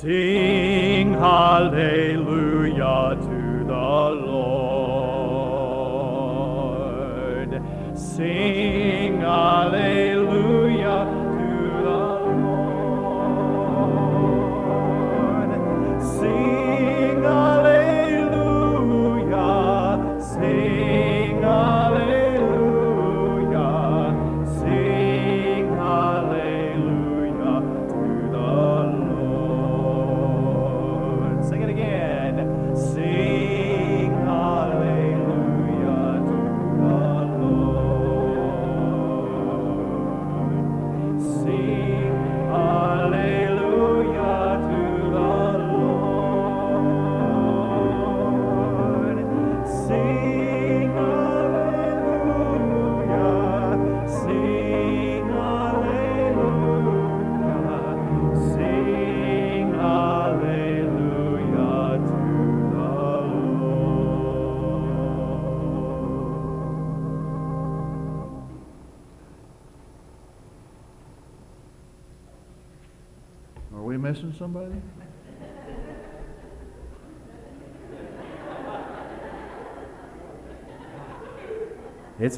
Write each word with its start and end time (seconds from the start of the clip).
Sing 0.00 1.12
hallelujah 1.12 2.76
to 3.20 3.64
the 3.64 4.00
Lord. 4.26 4.72
Sing 7.96 8.61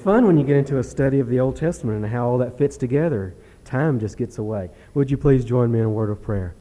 fun 0.05 0.27
when 0.27 0.36
you 0.36 0.44
get 0.44 0.58
into 0.58 0.78
a 0.78 0.84
study 0.84 1.19
of 1.19 1.30
the 1.30 1.41
Old 1.41 1.56
Testament 1.56 2.05
and 2.05 2.12
how 2.12 2.28
all 2.28 2.36
that 2.36 2.58
fits 2.58 2.77
together. 2.77 3.34
Time 3.64 3.98
just 3.98 4.19
gets 4.19 4.36
away. 4.36 4.69
Would 4.92 5.10
you 5.10 5.16
please 5.16 5.47
join 5.47 5.72
me 5.72 5.78
in 5.78 5.86
a 5.86 5.91
word 5.91 6.10
of 6.10 6.20
prayer? 6.20 6.55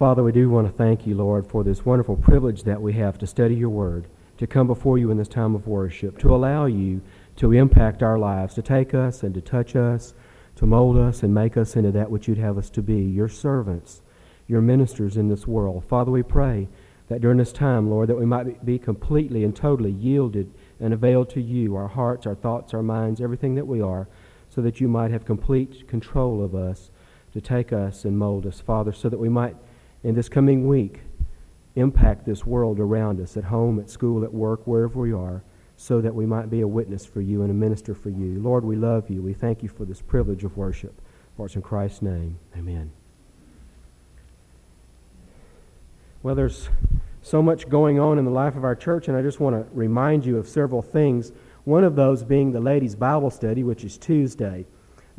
Father, 0.00 0.24
we 0.24 0.32
do 0.32 0.50
want 0.50 0.66
to 0.66 0.72
thank 0.72 1.06
you, 1.06 1.14
Lord, 1.14 1.46
for 1.46 1.62
this 1.62 1.86
wonderful 1.86 2.16
privilege 2.16 2.64
that 2.64 2.82
we 2.82 2.94
have 2.94 3.18
to 3.18 3.26
study 3.28 3.54
your 3.54 3.68
word, 3.68 4.08
to 4.38 4.48
come 4.48 4.66
before 4.66 4.98
you 4.98 5.12
in 5.12 5.16
this 5.16 5.28
time 5.28 5.54
of 5.54 5.68
worship, 5.68 6.18
to 6.18 6.34
allow 6.34 6.66
you 6.66 7.02
to 7.36 7.52
impact 7.52 8.02
our 8.02 8.18
lives, 8.18 8.54
to 8.54 8.62
take 8.62 8.94
us 8.94 9.22
and 9.22 9.32
to 9.34 9.40
touch 9.40 9.76
us, 9.76 10.12
to 10.56 10.66
mold 10.66 10.98
us 10.98 11.22
and 11.22 11.32
make 11.32 11.56
us 11.56 11.76
into 11.76 11.92
that 11.92 12.10
which 12.10 12.26
you'd 12.26 12.36
have 12.36 12.58
us 12.58 12.68
to 12.70 12.82
be, 12.82 13.00
your 13.00 13.28
servants, 13.28 14.02
your 14.48 14.60
ministers 14.60 15.16
in 15.16 15.28
this 15.28 15.46
world. 15.46 15.84
Father, 15.84 16.10
we 16.10 16.24
pray 16.24 16.66
that 17.06 17.20
during 17.20 17.38
this 17.38 17.52
time, 17.52 17.88
Lord, 17.88 18.08
that 18.08 18.18
we 18.18 18.26
might 18.26 18.66
be 18.66 18.76
completely 18.76 19.44
and 19.44 19.54
totally 19.54 19.92
yielded 19.92 20.52
and 20.80 20.92
avail 20.92 21.24
to 21.24 21.40
you, 21.40 21.76
our 21.76 21.88
hearts, 21.88 22.26
our 22.26 22.34
thoughts, 22.34 22.74
our 22.74 22.82
minds, 22.82 23.20
everything 23.20 23.54
that 23.54 23.66
we 23.66 23.80
are, 23.80 24.08
so 24.48 24.60
that 24.62 24.80
you 24.80 24.88
might 24.88 25.10
have 25.10 25.24
complete 25.24 25.88
control 25.88 26.42
of 26.44 26.54
us 26.54 26.90
to 27.32 27.40
take 27.40 27.72
us 27.72 28.04
and 28.04 28.18
mold 28.18 28.46
us, 28.46 28.60
Father, 28.60 28.92
so 28.92 29.08
that 29.08 29.18
we 29.18 29.28
might, 29.28 29.56
in 30.02 30.14
this 30.14 30.28
coming 30.28 30.66
week, 30.66 31.00
impact 31.74 32.24
this 32.24 32.46
world 32.46 32.80
around 32.80 33.20
us, 33.20 33.36
at 33.36 33.44
home, 33.44 33.78
at 33.78 33.90
school, 33.90 34.24
at 34.24 34.32
work, 34.32 34.66
wherever 34.66 34.98
we 34.98 35.12
are, 35.12 35.42
so 35.76 36.00
that 36.00 36.14
we 36.14 36.24
might 36.24 36.48
be 36.48 36.62
a 36.62 36.68
witness 36.68 37.04
for 37.04 37.20
you 37.20 37.42
and 37.42 37.50
a 37.50 37.54
minister 37.54 37.94
for 37.94 38.08
you. 38.08 38.40
Lord, 38.40 38.64
we 38.64 38.76
love 38.76 39.10
you. 39.10 39.20
We 39.20 39.34
thank 39.34 39.62
you 39.62 39.68
for 39.68 39.84
this 39.84 40.00
privilege 40.00 40.44
of 40.44 40.56
worship. 40.56 41.00
For 41.36 41.44
it's 41.44 41.54
in 41.54 41.60
Christ's 41.60 42.00
name. 42.00 42.38
Amen. 42.56 42.92
Well, 46.22 46.34
there's 46.34 46.70
so 47.26 47.42
much 47.42 47.68
going 47.68 47.98
on 47.98 48.20
in 48.20 48.24
the 48.24 48.30
life 48.30 48.54
of 48.54 48.62
our 48.62 48.76
church, 48.76 49.08
and 49.08 49.16
I 49.16 49.20
just 49.20 49.40
want 49.40 49.56
to 49.56 49.68
remind 49.74 50.24
you 50.24 50.38
of 50.38 50.48
several 50.48 50.80
things. 50.80 51.32
One 51.64 51.82
of 51.82 51.96
those 51.96 52.22
being 52.22 52.52
the 52.52 52.60
ladies' 52.60 52.94
Bible 52.94 53.32
study, 53.32 53.64
which 53.64 53.82
is 53.82 53.98
Tuesday. 53.98 54.64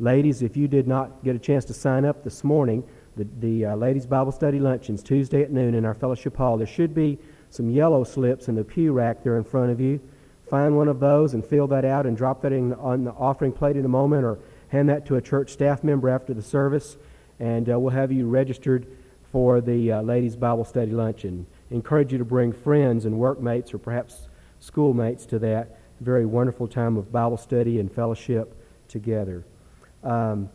Ladies, 0.00 0.40
if 0.40 0.56
you 0.56 0.68
did 0.68 0.88
not 0.88 1.22
get 1.22 1.36
a 1.36 1.38
chance 1.38 1.66
to 1.66 1.74
sign 1.74 2.06
up 2.06 2.24
this 2.24 2.42
morning, 2.42 2.82
the, 3.16 3.26
the 3.40 3.66
uh, 3.66 3.76
ladies' 3.76 4.06
Bible 4.06 4.32
study 4.32 4.58
luncheon's 4.58 5.02
Tuesday 5.02 5.42
at 5.42 5.52
noon 5.52 5.74
in 5.74 5.84
our 5.84 5.92
fellowship 5.92 6.34
hall. 6.34 6.56
There 6.56 6.66
should 6.66 6.94
be 6.94 7.18
some 7.50 7.68
yellow 7.68 8.04
slips 8.04 8.48
in 8.48 8.54
the 8.54 8.64
pew 8.64 8.92
rack 8.92 9.22
there 9.22 9.36
in 9.36 9.44
front 9.44 9.70
of 9.70 9.78
you. 9.78 10.00
Find 10.48 10.78
one 10.78 10.88
of 10.88 11.00
those 11.00 11.34
and 11.34 11.44
fill 11.44 11.66
that 11.66 11.84
out 11.84 12.06
and 12.06 12.16
drop 12.16 12.40
that 12.40 12.52
in 12.52 12.72
on 12.72 13.04
the 13.04 13.10
offering 13.10 13.52
plate 13.52 13.76
in 13.76 13.84
a 13.84 13.88
moment, 13.88 14.24
or 14.24 14.38
hand 14.68 14.88
that 14.88 15.04
to 15.08 15.16
a 15.16 15.20
church 15.20 15.50
staff 15.50 15.84
member 15.84 16.08
after 16.08 16.32
the 16.32 16.40
service, 16.40 16.96
and 17.38 17.68
uh, 17.68 17.78
we'll 17.78 17.92
have 17.92 18.10
you 18.10 18.26
registered 18.26 18.86
for 19.30 19.60
the 19.60 19.92
uh, 19.92 20.00
ladies' 20.00 20.36
Bible 20.36 20.64
study 20.64 20.92
luncheon. 20.92 21.46
Encourage 21.70 22.12
you 22.12 22.18
to 22.18 22.24
bring 22.24 22.52
friends 22.52 23.04
and 23.04 23.18
workmates 23.18 23.74
or 23.74 23.78
perhaps 23.78 24.28
schoolmates 24.60 25.26
to 25.26 25.38
that 25.38 25.78
very 26.00 26.24
wonderful 26.24 26.66
time 26.66 26.96
of 26.96 27.10
Bible 27.10 27.36
study 27.36 27.80
and 27.80 27.92
fellowship 27.92 28.54
together. 28.88 29.44
Um, 30.02 30.48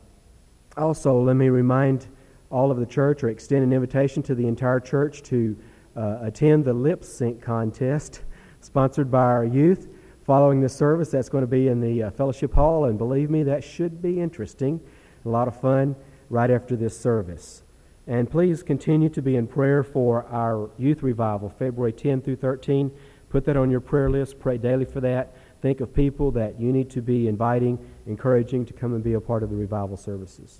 also, 0.77 1.21
let 1.21 1.35
me 1.35 1.49
remind 1.49 2.07
all 2.49 2.71
of 2.71 2.77
the 2.77 2.85
church 2.85 3.23
or 3.23 3.29
extend 3.29 3.63
an 3.63 3.73
invitation 3.73 4.23
to 4.23 4.35
the 4.35 4.47
entire 4.47 4.79
church 4.79 5.21
to 5.23 5.57
uh, 5.95 6.19
attend 6.21 6.65
the 6.65 6.73
lip 6.73 7.03
sync 7.03 7.41
contest 7.41 8.21
sponsored 8.61 9.11
by 9.11 9.23
our 9.23 9.45
youth. 9.45 9.89
Following 10.25 10.61
this 10.61 10.73
service, 10.73 11.09
that's 11.09 11.29
going 11.29 11.41
to 11.43 11.47
be 11.47 11.67
in 11.67 11.81
the 11.81 12.03
uh, 12.03 12.11
fellowship 12.11 12.53
hall, 12.53 12.85
and 12.85 12.97
believe 12.97 13.29
me, 13.29 13.43
that 13.43 13.63
should 13.63 14.01
be 14.01 14.21
interesting. 14.21 14.79
A 15.25 15.29
lot 15.29 15.49
of 15.49 15.59
fun 15.59 15.95
right 16.29 16.49
after 16.49 16.75
this 16.75 16.97
service. 16.97 17.62
And 18.07 18.29
please 18.29 18.63
continue 18.63 19.09
to 19.09 19.21
be 19.21 19.35
in 19.35 19.47
prayer 19.47 19.83
for 19.83 20.25
our 20.25 20.69
youth 20.77 21.03
revival, 21.03 21.49
February 21.49 21.93
10 21.93 22.21
through 22.21 22.35
13. 22.35 22.91
Put 23.29 23.45
that 23.45 23.55
on 23.55 23.71
your 23.71 23.79
prayer 23.79 24.09
list. 24.09 24.39
Pray 24.39 24.57
daily 24.57 24.85
for 24.85 24.99
that. 25.01 25.33
Think 25.61 25.79
of 25.79 25.93
people 25.93 26.31
that 26.31 26.59
you 26.59 26.73
need 26.73 26.89
to 26.91 27.01
be 27.01 27.27
inviting, 27.27 27.79
encouraging 28.05 28.65
to 28.65 28.73
come 28.73 28.93
and 28.93 29.03
be 29.03 29.13
a 29.13 29.21
part 29.21 29.43
of 29.43 29.49
the 29.49 29.55
revival 29.55 29.95
services. 29.95 30.59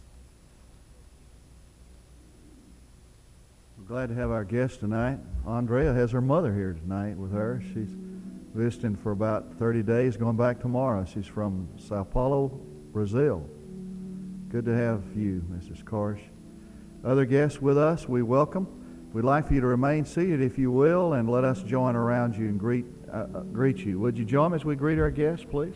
We're 3.77 3.83
glad 3.85 4.09
to 4.09 4.15
have 4.15 4.31
our 4.31 4.45
guest 4.45 4.79
tonight. 4.79 5.19
Andrea 5.45 5.93
has 5.93 6.11
her 6.11 6.21
mother 6.21 6.53
here 6.53 6.71
tonight 6.71 7.17
with 7.17 7.33
her. 7.33 7.61
She's 7.73 7.89
visiting 8.53 8.95
for 8.95 9.11
about 9.11 9.55
30 9.55 9.83
days, 9.83 10.15
going 10.15 10.37
back 10.37 10.61
tomorrow. 10.61 11.05
She's 11.05 11.27
from 11.27 11.67
Sao 11.77 12.05
Paulo, 12.05 12.47
Brazil. 12.93 13.45
Good 14.47 14.63
to 14.65 14.73
have 14.73 15.03
you, 15.15 15.43
Mrs. 15.51 15.83
Karsh. 15.83 16.21
Other 17.03 17.25
guests 17.25 17.61
with 17.61 17.77
us, 17.77 18.07
we 18.07 18.23
welcome. 18.23 18.65
We'd 19.11 19.25
like 19.25 19.47
for 19.47 19.53
you 19.53 19.61
to 19.61 19.67
remain 19.67 20.05
seated, 20.05 20.41
if 20.41 20.57
you 20.57 20.71
will, 20.71 21.13
and 21.13 21.29
let 21.29 21.43
us 21.43 21.61
join 21.61 21.97
around 21.97 22.35
you 22.37 22.45
and 22.45 22.57
greet, 22.57 22.85
uh, 23.11 23.17
uh, 23.17 23.39
greet 23.41 23.79
you. 23.79 23.99
Would 23.99 24.17
you 24.17 24.23
join 24.23 24.53
as 24.53 24.63
we 24.63 24.77
greet 24.77 24.97
our 24.97 25.11
guests, 25.11 25.45
please? 25.49 25.75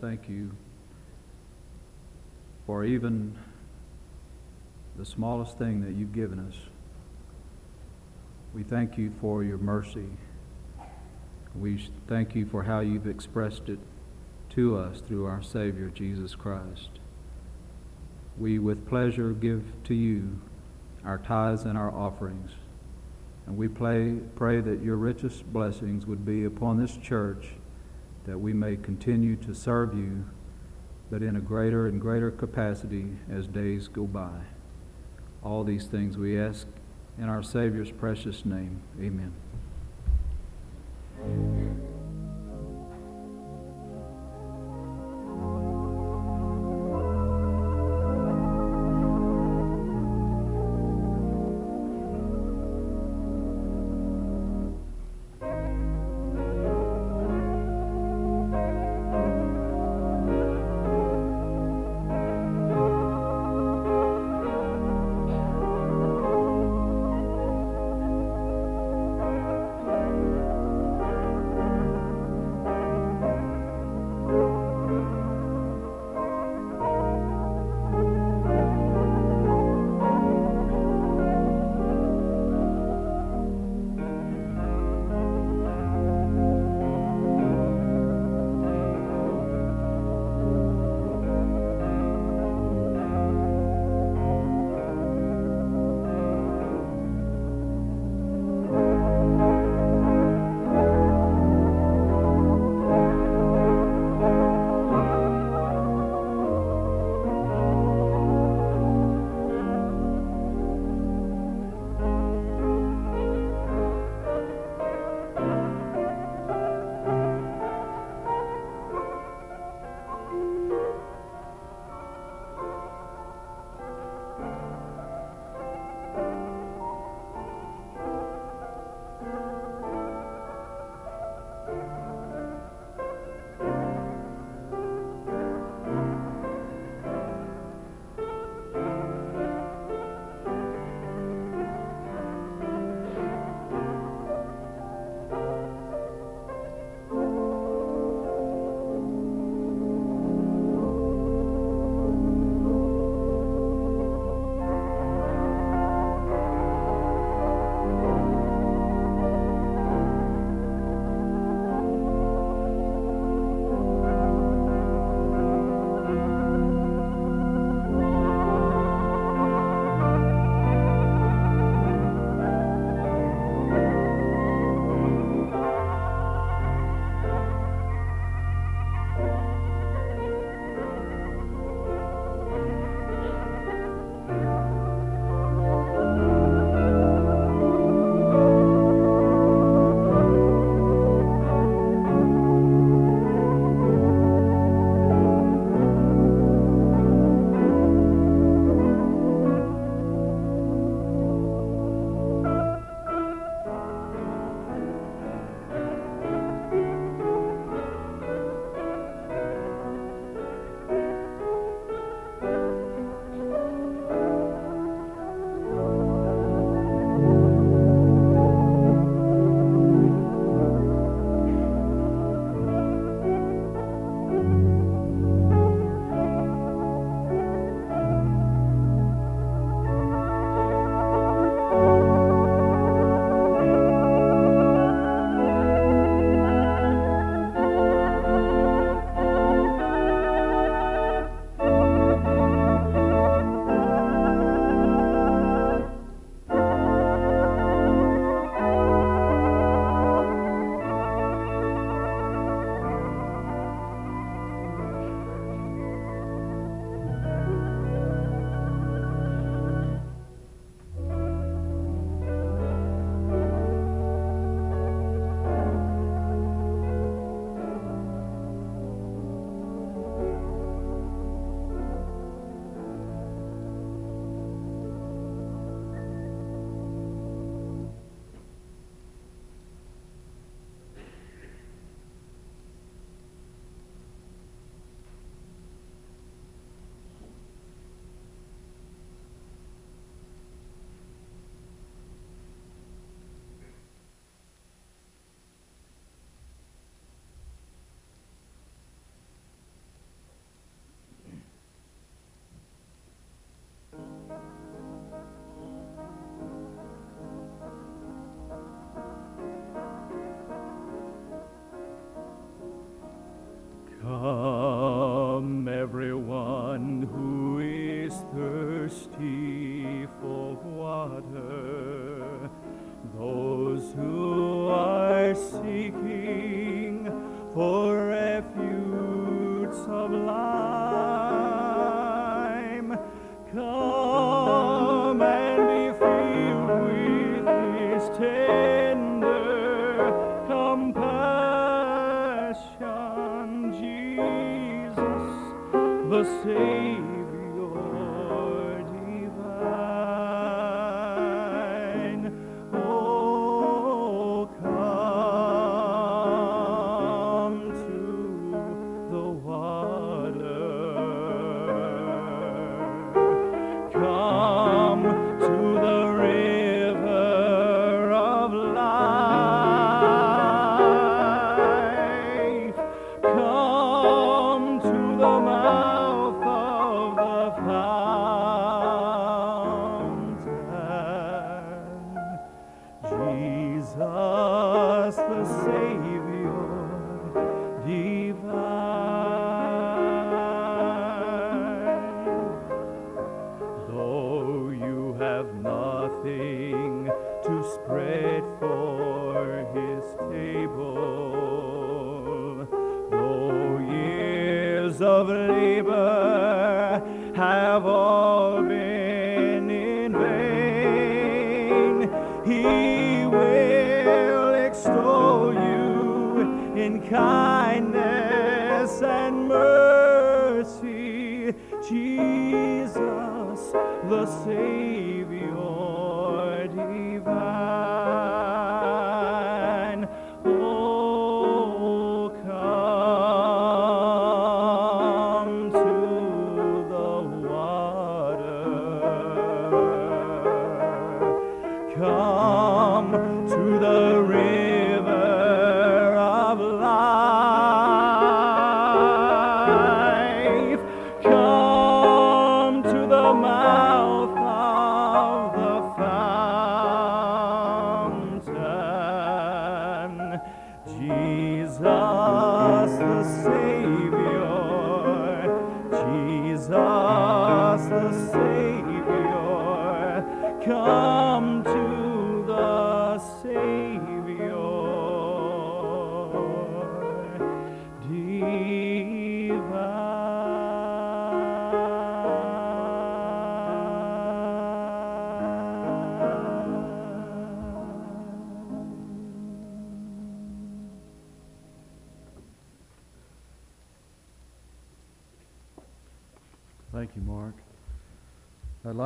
Thank 0.00 0.28
you 0.28 0.50
for 2.66 2.84
even 2.84 3.36
the 4.96 5.04
smallest 5.04 5.58
thing 5.58 5.80
that 5.82 5.94
you've 5.94 6.12
given 6.12 6.38
us. 6.40 6.54
We 8.54 8.62
thank 8.62 8.98
you 8.98 9.12
for 9.20 9.44
your 9.44 9.58
mercy. 9.58 10.06
We 11.54 11.88
thank 12.06 12.34
you 12.34 12.46
for 12.46 12.62
how 12.62 12.80
you've 12.80 13.06
expressed 13.06 13.68
it 13.68 13.78
to 14.50 14.76
us 14.76 15.00
through 15.00 15.26
our 15.26 15.42
Savior, 15.42 15.88
Jesus 15.88 16.34
Christ. 16.34 16.88
We 18.38 18.58
with 18.58 18.88
pleasure 18.88 19.32
give 19.32 19.64
to 19.84 19.94
you 19.94 20.38
our 21.04 21.18
tithes 21.18 21.64
and 21.64 21.76
our 21.76 21.90
offerings. 21.90 22.50
And 23.46 23.56
we 23.56 23.66
pray, 23.68 24.16
pray 24.36 24.60
that 24.60 24.82
your 24.82 24.96
richest 24.96 25.50
blessings 25.52 26.06
would 26.06 26.24
be 26.24 26.44
upon 26.44 26.78
this 26.78 26.96
church, 26.96 27.46
that 28.28 28.38
we 28.38 28.52
may 28.52 28.76
continue 28.76 29.36
to 29.36 29.54
serve 29.54 29.94
you, 29.94 30.22
but 31.10 31.22
in 31.22 31.34
a 31.34 31.40
greater 31.40 31.86
and 31.86 31.98
greater 31.98 32.30
capacity 32.30 33.06
as 33.32 33.46
days 33.46 33.88
go 33.88 34.04
by. 34.04 34.42
All 35.42 35.64
these 35.64 35.86
things 35.86 36.18
we 36.18 36.38
ask 36.38 36.66
in 37.18 37.24
our 37.24 37.42
Savior's 37.42 37.90
precious 37.90 38.44
name. 38.44 38.82
Amen. 39.00 39.32
longing 41.18 41.67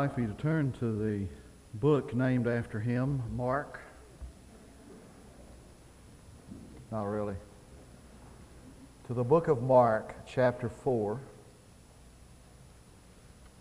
like 0.03 0.17
for 0.17 0.21
you 0.21 0.27
to 0.27 0.43
turn 0.43 0.73
to 0.73 0.99
the 0.99 1.27
book 1.75 2.13
named 2.13 2.49
after 2.49 2.81
him, 2.81 3.23
Mark. 3.37 3.79
Not 6.91 7.05
really. 7.05 7.37
To 9.07 9.15
the 9.15 9.23
book 9.23 9.47
of 9.47 9.63
Mark, 9.63 10.17
chapter 10.27 10.69
4. 10.69 11.21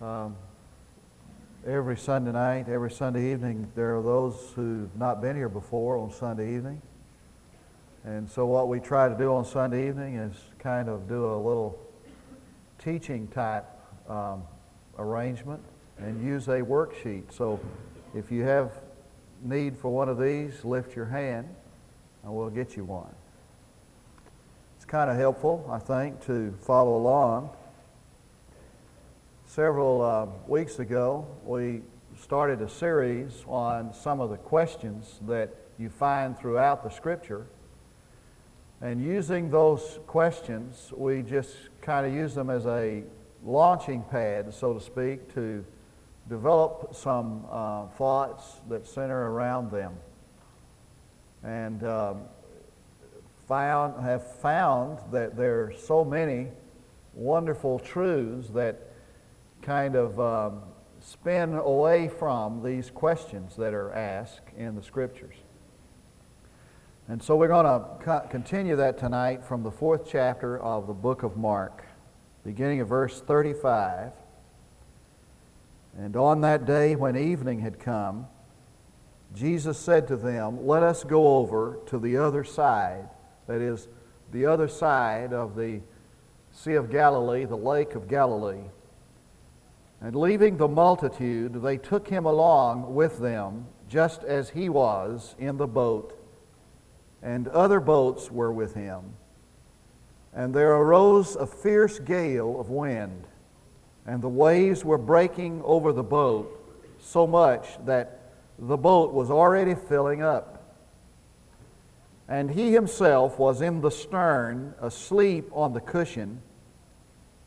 Um, 0.01 0.35
every 1.67 1.95
Sunday 1.95 2.31
night, 2.31 2.67
every 2.67 2.89
Sunday 2.89 3.31
evening, 3.31 3.71
there 3.75 3.95
are 3.97 4.01
those 4.01 4.51
who've 4.55 4.95
not 4.95 5.21
been 5.21 5.35
here 5.35 5.47
before 5.47 5.95
on 5.95 6.11
Sunday 6.11 6.55
evening. 6.55 6.81
And 8.03 8.27
so, 8.27 8.47
what 8.47 8.67
we 8.67 8.79
try 8.79 9.07
to 9.07 9.15
do 9.15 9.31
on 9.31 9.45
Sunday 9.45 9.87
evening 9.87 10.15
is 10.15 10.35
kind 10.57 10.89
of 10.89 11.07
do 11.07 11.23
a 11.23 11.37
little 11.37 11.79
teaching 12.83 13.27
type 13.27 13.67
um, 14.09 14.41
arrangement 14.97 15.61
and 16.03 16.23
use 16.25 16.47
a 16.47 16.61
worksheet. 16.61 17.31
So 17.31 17.59
if 18.15 18.31
you 18.31 18.43
have 18.43 18.71
need 19.43 19.77
for 19.77 19.89
one 19.89 20.09
of 20.09 20.19
these, 20.19 20.63
lift 20.63 20.95
your 20.95 21.05
hand 21.05 21.47
and 22.23 22.33
we'll 22.33 22.49
get 22.49 22.75
you 22.75 22.83
one. 22.83 23.13
It's 24.75 24.85
kind 24.85 25.09
of 25.09 25.17
helpful, 25.17 25.67
I 25.71 25.79
think, 25.79 26.25
to 26.25 26.53
follow 26.61 26.95
along. 26.95 27.51
Several 29.45 30.01
uh, 30.01 30.25
weeks 30.47 30.79
ago, 30.79 31.27
we 31.45 31.81
started 32.19 32.61
a 32.61 32.69
series 32.69 33.43
on 33.47 33.93
some 33.93 34.19
of 34.21 34.29
the 34.29 34.37
questions 34.37 35.19
that 35.27 35.53
you 35.77 35.89
find 35.89 36.37
throughout 36.37 36.83
the 36.83 36.89
Scripture. 36.89 37.47
And 38.81 39.03
using 39.03 39.51
those 39.51 39.99
questions, 40.07 40.91
we 40.95 41.21
just 41.21 41.55
kind 41.81 42.05
of 42.05 42.13
use 42.13 42.33
them 42.33 42.49
as 42.49 42.65
a 42.65 43.03
launching 43.43 44.03
pad, 44.09 44.53
so 44.53 44.73
to 44.73 44.79
speak, 44.79 45.33
to 45.35 45.65
develop 46.29 46.95
some 46.95 47.45
uh, 47.49 47.87
thoughts 47.87 48.43
that 48.69 48.87
center 48.87 49.31
around 49.31 49.71
them. 49.71 49.93
And 51.43 51.83
um, 51.83 52.21
found, 53.47 54.01
have 54.03 54.25
found 54.37 54.99
that 55.11 55.35
there 55.35 55.63
are 55.63 55.73
so 55.73 56.05
many 56.05 56.47
wonderful 57.13 57.79
truths 57.79 58.49
that 58.49 58.79
kind 59.61 59.95
of 59.95 60.19
um, 60.19 60.61
spin 61.01 61.55
away 61.55 62.07
from 62.07 62.63
these 62.63 62.89
questions 62.89 63.55
that 63.57 63.73
are 63.73 63.91
asked 63.91 64.47
in 64.57 64.75
the 64.75 64.83
Scriptures. 64.83 65.35
And 67.07 67.21
so 67.21 67.35
we're 67.35 67.49
going 67.49 67.65
to 67.65 67.85
co- 67.99 68.27
continue 68.29 68.75
that 68.77 68.97
tonight 68.97 69.43
from 69.43 69.63
the 69.63 69.71
fourth 69.71 70.07
chapter 70.07 70.57
of 70.59 70.87
the 70.87 70.93
book 70.93 71.23
of 71.23 71.35
Mark, 71.35 71.83
beginning 72.45 72.79
of 72.79 72.87
verse 72.87 73.19
35. 73.19 74.11
And 75.97 76.15
on 76.15 76.41
that 76.41 76.65
day 76.65 76.95
when 76.95 77.17
evening 77.17 77.59
had 77.59 77.79
come, 77.79 78.27
Jesus 79.33 79.77
said 79.77 80.07
to 80.07 80.17
them, 80.17 80.65
Let 80.65 80.83
us 80.83 81.03
go 81.03 81.37
over 81.37 81.79
to 81.87 81.99
the 81.99 82.17
other 82.17 82.43
side, 82.43 83.09
that 83.47 83.61
is, 83.61 83.87
the 84.31 84.45
other 84.45 84.67
side 84.67 85.33
of 85.33 85.55
the 85.55 85.81
Sea 86.53 86.73
of 86.73 86.89
Galilee, 86.89 87.45
the 87.45 87.55
Lake 87.55 87.95
of 87.95 88.07
Galilee. 88.07 88.63
And 90.01 90.15
leaving 90.15 90.57
the 90.57 90.67
multitude, 90.67 91.61
they 91.61 91.77
took 91.77 92.07
him 92.07 92.25
along 92.25 92.93
with 92.95 93.19
them, 93.19 93.67
just 93.87 94.23
as 94.23 94.49
he 94.49 94.67
was 94.67 95.35
in 95.37 95.57
the 95.57 95.67
boat, 95.67 96.17
and 97.21 97.47
other 97.49 97.79
boats 97.79 98.31
were 98.31 98.51
with 98.51 98.73
him. 98.73 99.01
And 100.33 100.53
there 100.53 100.73
arose 100.73 101.35
a 101.35 101.45
fierce 101.45 101.99
gale 101.99 102.59
of 102.59 102.69
wind, 102.69 103.25
and 104.05 104.21
the 104.21 104.29
waves 104.29 104.83
were 104.83 104.97
breaking 104.97 105.61
over 105.63 105.93
the 105.93 106.03
boat 106.03 106.57
so 106.99 107.25
much 107.27 107.67
that 107.85 108.19
the 108.59 108.77
boat 108.77 109.13
was 109.13 109.31
already 109.31 109.75
filling 109.75 110.21
up. 110.21 110.57
and 112.29 112.51
he 112.51 112.71
himself 112.71 113.37
was 113.37 113.61
in 113.61 113.81
the 113.81 113.91
stern, 113.91 114.73
asleep 114.79 115.49
on 115.51 115.73
the 115.73 115.81
cushion. 115.81 116.41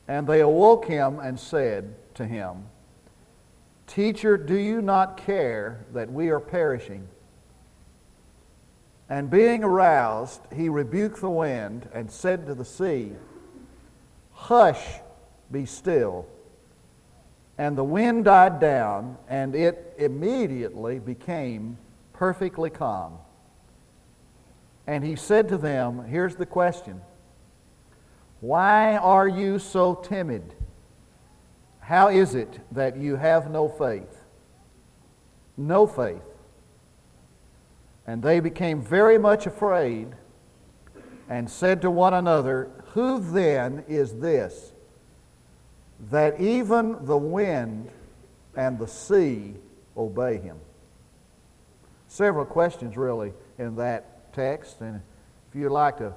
And 0.07 0.27
they 0.27 0.41
awoke 0.41 0.85
him 0.85 1.19
and 1.21 1.41
said 1.41 1.95
to 2.17 2.27
him, 2.27 2.65
Teacher, 3.87 4.37
do 4.37 4.55
you 4.55 4.83
not 4.83 5.17
care 5.17 5.87
that 5.95 6.13
we 6.13 6.29
are 6.29 6.41
perishing? 6.41 7.09
And 9.09 9.31
being 9.31 9.65
aroused, 9.65 10.43
he 10.55 10.69
rebuked 10.69 11.23
the 11.23 11.31
wind 11.31 11.89
and 11.95 12.11
said 12.11 12.47
to 12.47 12.55
the 12.55 12.65
sea, 12.67 13.13
Hush, 14.33 14.85
be 15.51 15.65
still. 15.65 16.27
And 17.57 17.79
the 17.79 17.85
wind 17.85 18.25
died 18.25 18.59
down, 18.59 19.17
and 19.29 19.55
it 19.55 19.95
immediately 19.99 20.99
became 20.99 21.79
perfectly 22.13 22.71
calm. 22.71 23.19
And 24.87 25.05
he 25.05 25.17
said 25.17 25.49
to 25.49 25.59
them, 25.59 26.05
Here's 26.07 26.37
the 26.37 26.47
question 26.47 27.01
Why 28.41 28.97
are 28.97 29.29
you 29.29 29.59
so 29.59 29.95
timid? 29.95 30.55
How 31.81 32.09
is 32.09 32.35
it 32.35 32.61
that 32.73 32.97
you 32.97 33.17
have 33.17 33.51
no 33.51 33.69
faith? 33.69 34.25
No 35.57 35.87
faith. 35.87 36.23
And 38.07 38.23
they 38.23 38.41
became 38.41 38.83
very 38.83 39.19
much 39.19 39.47
afraid 39.47 40.09
and 41.29 41.51
said 41.51 41.83
to 41.83 41.91
one 41.91 42.15
another, 42.15 42.71
Who 42.93 43.21
then 43.21 43.85
is 43.89 44.15
this 44.21 44.74
that 46.11 46.41
even 46.41 47.05
the 47.07 47.17
wind 47.17 47.89
and 48.57 48.79
the 48.79 48.87
sea 48.87 49.55
obey 49.97 50.39
him? 50.39 50.57
Several 52.09 52.45
questions, 52.45 52.97
really, 52.97 53.33
in 53.59 53.77
that 53.77 54.33
text. 54.33 54.81
And 54.81 55.01
if 55.49 55.61
you'd 55.61 55.71
like 55.71 55.99
to 55.99 56.13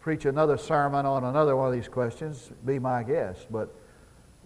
preach 0.00 0.24
another 0.24 0.56
sermon 0.56 1.06
on 1.06 1.24
another 1.24 1.56
one 1.56 1.68
of 1.68 1.72
these 1.72 1.88
questions, 1.88 2.50
be 2.64 2.78
my 2.78 3.02
guest. 3.02 3.46
But 3.50 3.74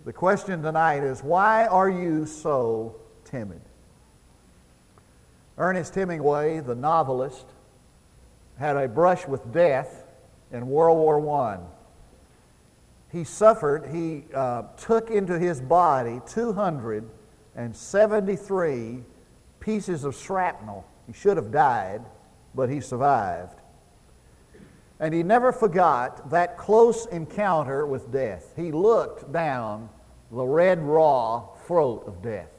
the 0.04 0.12
question 0.12 0.62
tonight 0.62 1.02
is 1.02 1.22
why 1.22 1.66
are 1.66 1.88
you 1.88 2.26
so 2.26 2.96
timid? 3.24 3.60
Ernest 5.56 5.94
Hemingway, 5.94 6.60
the 6.60 6.74
novelist, 6.74 7.46
had 8.58 8.76
a 8.76 8.88
brush 8.88 9.26
with 9.26 9.52
death 9.52 10.04
in 10.52 10.68
World 10.68 10.98
War 10.98 11.42
I. 11.42 11.58
He 13.14 13.22
suffered, 13.22 13.86
he 13.92 14.24
uh, 14.34 14.62
took 14.76 15.08
into 15.08 15.38
his 15.38 15.60
body 15.60 16.20
273 16.26 19.04
pieces 19.60 20.02
of 20.02 20.16
shrapnel. 20.16 20.84
He 21.06 21.12
should 21.12 21.36
have 21.36 21.52
died, 21.52 22.02
but 22.56 22.68
he 22.68 22.80
survived. 22.80 23.60
And 24.98 25.14
he 25.14 25.22
never 25.22 25.52
forgot 25.52 26.28
that 26.30 26.58
close 26.58 27.06
encounter 27.06 27.86
with 27.86 28.10
death. 28.10 28.52
He 28.56 28.72
looked 28.72 29.32
down 29.32 29.90
the 30.32 30.44
red, 30.44 30.82
raw 30.82 31.46
throat 31.68 32.02
of 32.08 32.20
death. 32.20 32.50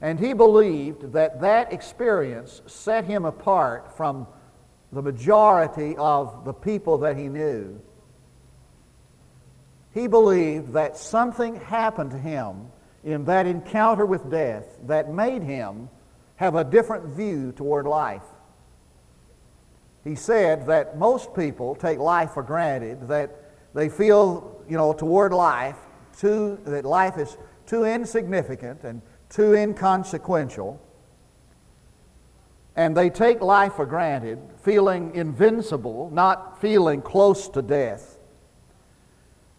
And 0.00 0.20
he 0.20 0.32
believed 0.32 1.12
that 1.12 1.40
that 1.40 1.72
experience 1.72 2.62
set 2.66 3.06
him 3.06 3.24
apart 3.24 3.96
from 3.96 4.28
the 4.92 5.02
majority 5.02 5.96
of 5.96 6.44
the 6.44 6.52
people 6.52 6.98
that 6.98 7.16
he 7.16 7.26
knew. 7.26 7.80
He 9.94 10.06
believed 10.06 10.72
that 10.72 10.96
something 10.96 11.56
happened 11.56 12.12
to 12.12 12.18
him 12.18 12.66
in 13.04 13.24
that 13.26 13.46
encounter 13.46 14.06
with 14.06 14.30
death 14.30 14.64
that 14.86 15.12
made 15.12 15.42
him 15.42 15.88
have 16.36 16.54
a 16.54 16.64
different 16.64 17.06
view 17.06 17.52
toward 17.52 17.86
life. 17.86 18.22
He 20.04 20.14
said 20.14 20.66
that 20.66 20.98
most 20.98 21.34
people 21.34 21.74
take 21.74 21.98
life 21.98 22.32
for 22.32 22.42
granted, 22.42 23.08
that 23.08 23.30
they 23.74 23.88
feel, 23.88 24.62
you 24.68 24.76
know, 24.76 24.92
toward 24.92 25.32
life, 25.32 25.76
too, 26.18 26.58
that 26.64 26.84
life 26.84 27.18
is 27.18 27.36
too 27.66 27.84
insignificant 27.84 28.82
and 28.82 29.02
too 29.28 29.54
inconsequential. 29.54 30.80
And 32.74 32.96
they 32.96 33.10
take 33.10 33.40
life 33.40 33.74
for 33.74 33.86
granted, 33.86 34.38
feeling 34.62 35.14
invincible, 35.14 36.10
not 36.12 36.60
feeling 36.60 37.02
close 37.02 37.48
to 37.50 37.62
death. 37.62 38.11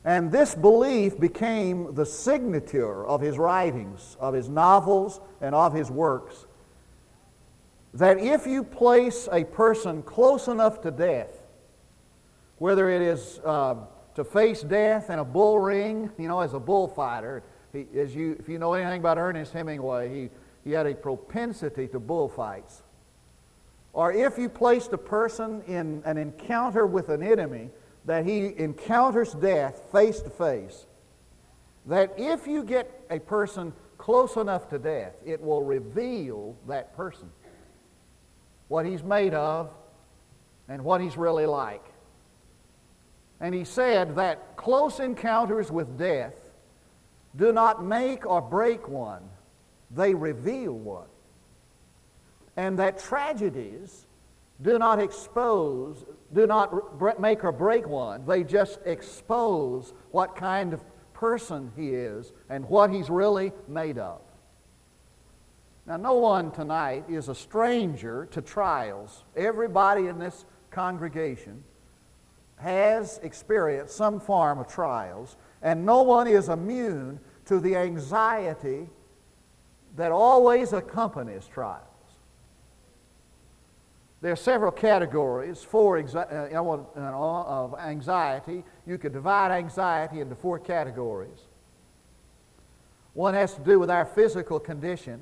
And 0.05 0.31
this 0.31 0.53
belief 0.53 1.17
became 1.17 1.95
the 1.95 2.05
signature 2.05 3.05
of 3.05 3.21
his 3.21 3.37
writings, 3.37 4.17
of 4.19 4.33
his 4.33 4.49
novels, 4.49 5.21
and 5.39 5.55
of 5.55 5.73
his 5.73 5.89
works. 5.89 6.45
That 7.93 8.17
if 8.17 8.45
you 8.45 8.63
place 8.63 9.29
a 9.31 9.45
person 9.45 10.03
close 10.03 10.47
enough 10.47 10.81
to 10.81 10.91
death, 10.91 11.31
whether 12.57 12.89
it 12.89 13.01
is 13.01 13.39
uh, 13.45 13.75
to 14.15 14.23
face 14.23 14.61
death 14.61 15.09
in 15.09 15.19
a 15.19 15.25
bull 15.25 15.59
ring, 15.59 16.09
you 16.17 16.27
know, 16.27 16.41
as 16.41 16.53
a 16.53 16.59
bullfighter, 16.59 17.43
he, 17.71 17.87
as 17.97 18.13
you, 18.13 18.35
if 18.39 18.49
you 18.49 18.59
know 18.59 18.73
anything 18.73 18.99
about 18.99 19.17
Ernest 19.17 19.53
Hemingway, 19.53 20.13
he, 20.13 20.29
he 20.63 20.71
had 20.71 20.85
a 20.85 20.93
propensity 20.93 21.87
to 21.87 21.99
bullfights. 21.99 22.81
Or 23.93 24.11
if 24.11 24.37
you 24.37 24.49
placed 24.49 24.91
a 24.91 24.97
person 24.97 25.61
in 25.67 26.01
an 26.05 26.17
encounter 26.17 26.85
with 26.85 27.09
an 27.09 27.23
enemy, 27.23 27.69
that 28.05 28.25
he 28.25 28.53
encounters 28.57 29.33
death 29.33 29.81
face 29.91 30.19
to 30.21 30.29
face, 30.29 30.85
that 31.85 32.13
if 32.17 32.47
you 32.47 32.63
get 32.63 32.89
a 33.09 33.19
person 33.19 33.73
close 33.97 34.35
enough 34.35 34.69
to 34.69 34.79
death, 34.79 35.13
it 35.25 35.41
will 35.41 35.63
reveal 35.63 36.55
that 36.67 36.95
person, 36.95 37.29
what 38.67 38.85
he's 38.85 39.03
made 39.03 39.33
of, 39.33 39.69
and 40.67 40.83
what 40.83 41.01
he's 41.01 41.17
really 41.17 41.45
like. 41.45 41.83
And 43.39 43.53
he 43.53 43.63
said 43.63 44.15
that 44.15 44.55
close 44.55 44.99
encounters 44.99 45.71
with 45.71 45.97
death 45.97 46.35
do 47.35 47.51
not 47.51 47.83
make 47.83 48.25
or 48.25 48.41
break 48.41 48.87
one, 48.87 49.21
they 49.91 50.13
reveal 50.13 50.73
one. 50.73 51.07
And 52.55 52.77
that 52.79 52.99
tragedies 52.99 54.05
do 54.61 54.77
not 54.77 54.99
expose, 54.99 56.05
do 56.33 56.47
not 56.47 57.19
make 57.19 57.43
or 57.43 57.51
break 57.51 57.87
one. 57.87 58.25
They 58.25 58.43
just 58.43 58.79
expose 58.85 59.93
what 60.11 60.35
kind 60.35 60.73
of 60.73 60.83
person 61.13 61.71
he 61.75 61.89
is 61.89 62.31
and 62.49 62.67
what 62.69 62.89
he's 62.91 63.09
really 63.09 63.51
made 63.67 63.97
of. 63.97 64.21
Now, 65.85 65.97
no 65.97 66.13
one 66.13 66.51
tonight 66.51 67.05
is 67.09 67.27
a 67.27 67.35
stranger 67.35 68.27
to 68.31 68.41
trials. 68.41 69.23
Everybody 69.35 70.07
in 70.07 70.17
this 70.17 70.45
congregation 70.71 71.63
has 72.57 73.19
experienced 73.21 73.95
some 73.95 74.21
form 74.21 74.59
of 74.59 74.67
trials, 74.67 75.35
and 75.61 75.85
no 75.85 76.03
one 76.03 76.27
is 76.27 76.47
immune 76.47 77.19
to 77.45 77.59
the 77.59 77.75
anxiety 77.75 78.87
that 79.97 80.11
always 80.11 80.71
accompanies 80.71 81.45
trials. 81.47 81.83
There 84.23 84.31
are 84.31 84.37
several 84.37 84.71
categories 84.71 85.61
for 85.63 85.97
uh, 85.99 86.47
of 86.55 87.75
anxiety. 87.77 88.63
You 88.87 88.97
could 88.97 89.11
divide 89.11 89.51
anxiety 89.51 90.21
into 90.21 90.33
four 90.33 90.59
categories. 90.59 91.37
One 93.15 93.33
has 93.33 93.53
to 93.55 93.59
do 93.59 93.79
with 93.79 93.91
our 93.91 94.05
physical 94.05 94.61
condition. 94.61 95.19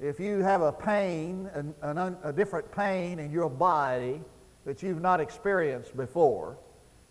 If 0.00 0.18
you 0.18 0.40
have 0.40 0.62
a 0.62 0.72
pain, 0.72 1.48
an, 1.54 1.74
an, 1.80 2.16
a 2.24 2.32
different 2.32 2.72
pain 2.72 3.20
in 3.20 3.30
your 3.30 3.48
body 3.48 4.20
that 4.64 4.82
you've 4.82 5.00
not 5.00 5.20
experienced 5.20 5.96
before, 5.96 6.56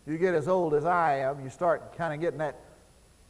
you 0.06 0.18
get 0.18 0.36
as 0.36 0.50
old 0.50 0.74
as 0.74 0.84
I 0.84 1.20
am, 1.20 1.42
you 1.42 1.50
start 1.50 1.96
kind 1.96 2.14
of 2.14 2.20
getting 2.20 2.40
that 2.40 2.60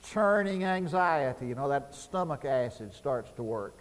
churning 0.03 0.63
anxiety. 0.63 1.45
You 1.45 1.53
know, 1.53 1.69
that 1.69 1.93
stomach 1.93 2.43
acid 2.43 2.95
starts 2.95 3.29
to 3.33 3.43
work. 3.43 3.77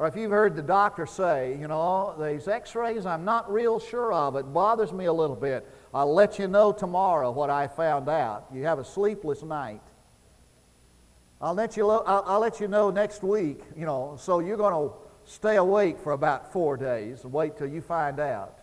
Or 0.00 0.06
if 0.06 0.16
you've 0.16 0.30
heard 0.30 0.56
the 0.56 0.62
doctor 0.62 1.04
say, 1.04 1.58
you 1.60 1.68
know, 1.68 2.14
these 2.18 2.48
x 2.48 2.74
rays, 2.74 3.04
I'm 3.04 3.26
not 3.26 3.52
real 3.52 3.78
sure 3.78 4.14
of, 4.14 4.34
it 4.34 4.50
bothers 4.50 4.94
me 4.94 5.04
a 5.04 5.12
little 5.12 5.36
bit. 5.36 5.68
I'll 5.92 6.14
let 6.14 6.38
you 6.38 6.48
know 6.48 6.72
tomorrow 6.72 7.30
what 7.30 7.50
I 7.50 7.68
found 7.68 8.08
out. 8.08 8.46
You 8.50 8.64
have 8.64 8.78
a 8.78 8.84
sleepless 8.84 9.42
night. 9.42 9.82
I'll 11.38 11.52
let 11.52 11.76
you, 11.76 11.84
lo- 11.84 12.02
I'll, 12.06 12.24
I'll 12.26 12.40
let 12.40 12.60
you 12.60 12.66
know 12.66 12.88
next 12.88 13.22
week, 13.22 13.60
you 13.76 13.84
know, 13.84 14.16
so 14.18 14.38
you're 14.38 14.56
going 14.56 14.72
to 14.72 14.94
stay 15.26 15.56
awake 15.56 15.98
for 15.98 16.12
about 16.12 16.50
four 16.50 16.78
days 16.78 17.22
and 17.24 17.30
wait 17.30 17.58
till 17.58 17.68
you 17.68 17.82
find 17.82 18.20
out. 18.20 18.58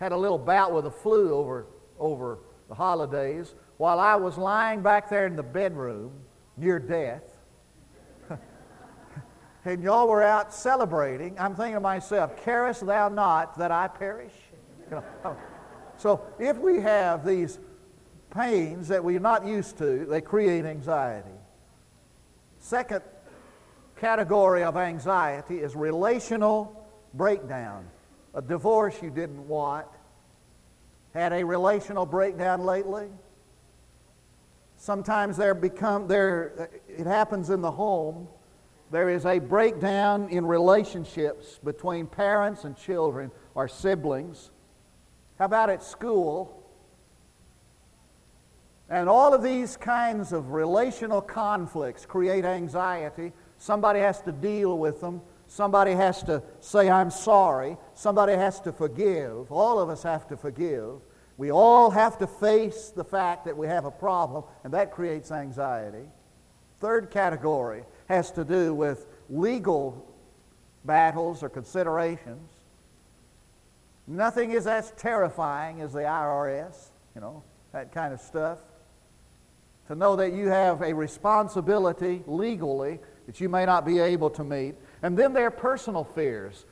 Had 0.00 0.10
a 0.10 0.16
little 0.16 0.38
bout 0.38 0.74
with 0.74 0.82
the 0.82 0.90
flu 0.90 1.32
over, 1.32 1.66
over 2.00 2.38
the 2.68 2.74
holidays 2.74 3.54
while 3.76 4.00
I 4.00 4.16
was 4.16 4.36
lying 4.36 4.82
back 4.82 5.08
there 5.08 5.28
in 5.28 5.36
the 5.36 5.44
bedroom 5.44 6.10
near 6.56 6.80
death 6.80 7.22
and 9.64 9.82
y'all 9.82 10.08
were 10.08 10.22
out 10.22 10.54
celebrating, 10.54 11.38
I'm 11.38 11.54
thinking 11.54 11.74
to 11.74 11.80
myself, 11.80 12.42
carest 12.44 12.86
thou 12.86 13.08
not 13.08 13.58
that 13.58 13.70
I 13.70 13.88
perish? 13.88 14.32
You 14.88 14.96
know, 14.96 15.04
oh. 15.24 15.36
so 15.98 16.22
if 16.38 16.56
we 16.58 16.80
have 16.80 17.26
these 17.26 17.58
pains 18.30 18.88
that 18.88 19.02
we're 19.02 19.20
not 19.20 19.46
used 19.46 19.76
to, 19.78 20.06
they 20.06 20.20
create 20.20 20.64
anxiety. 20.64 21.28
Second 22.60 23.02
category 23.96 24.62
of 24.62 24.76
anxiety 24.76 25.58
is 25.58 25.76
relational 25.76 26.88
breakdown. 27.14 27.86
A 28.34 28.42
divorce 28.42 28.96
you 29.02 29.10
didn't 29.10 29.46
want. 29.48 29.86
Had 31.12 31.32
a 31.32 31.44
relational 31.44 32.06
breakdown 32.06 32.64
lately? 32.64 33.08
Sometimes 34.76 35.36
there 35.36 35.54
become 35.54 36.06
there 36.06 36.70
it 36.88 37.06
happens 37.06 37.50
in 37.50 37.60
the 37.60 37.70
home. 37.70 38.28
There 38.90 39.08
is 39.08 39.24
a 39.24 39.38
breakdown 39.38 40.28
in 40.30 40.44
relationships 40.44 41.60
between 41.62 42.06
parents 42.06 42.64
and 42.64 42.76
children 42.76 43.30
or 43.54 43.68
siblings. 43.68 44.50
How 45.38 45.44
about 45.44 45.70
at 45.70 45.82
school? 45.82 46.56
And 48.88 49.08
all 49.08 49.32
of 49.32 49.44
these 49.44 49.76
kinds 49.76 50.32
of 50.32 50.50
relational 50.50 51.20
conflicts 51.20 52.04
create 52.04 52.44
anxiety. 52.44 53.32
Somebody 53.58 54.00
has 54.00 54.20
to 54.22 54.32
deal 54.32 54.76
with 54.76 55.00
them. 55.00 55.22
Somebody 55.46 55.92
has 55.92 56.22
to 56.24 56.42
say, 56.60 56.90
I'm 56.90 57.12
sorry. 57.12 57.76
Somebody 57.94 58.32
has 58.32 58.60
to 58.62 58.72
forgive. 58.72 59.52
All 59.52 59.78
of 59.78 59.88
us 59.88 60.02
have 60.02 60.26
to 60.28 60.36
forgive. 60.36 60.96
We 61.36 61.52
all 61.52 61.90
have 61.90 62.18
to 62.18 62.26
face 62.26 62.92
the 62.94 63.04
fact 63.04 63.44
that 63.44 63.56
we 63.56 63.68
have 63.68 63.84
a 63.84 63.90
problem, 63.90 64.44
and 64.64 64.74
that 64.74 64.92
creates 64.92 65.30
anxiety. 65.30 66.06
Third 66.80 67.10
category 67.10 67.84
has 68.10 68.32
to 68.32 68.44
do 68.44 68.74
with 68.74 69.06
legal 69.28 70.04
battles 70.84 71.44
or 71.44 71.48
considerations. 71.48 72.50
Nothing 74.08 74.50
is 74.50 74.66
as 74.66 74.90
terrifying 74.96 75.80
as 75.80 75.92
the 75.92 76.00
IRS, 76.00 76.88
you 77.14 77.20
know, 77.20 77.44
that 77.70 77.94
kind 77.94 78.12
of 78.12 78.20
stuff 78.20 78.58
to 79.86 79.94
know 79.94 80.16
that 80.16 80.32
you 80.32 80.48
have 80.48 80.82
a 80.82 80.92
responsibility 80.92 82.24
legally 82.26 82.98
that 83.26 83.40
you 83.40 83.48
may 83.48 83.64
not 83.64 83.86
be 83.86 84.00
able 84.00 84.30
to 84.30 84.42
meet. 84.42 84.74
And 85.02 85.16
then 85.16 85.32
there 85.32 85.46
are 85.46 85.52
personal 85.52 86.02
fears. 86.02 86.64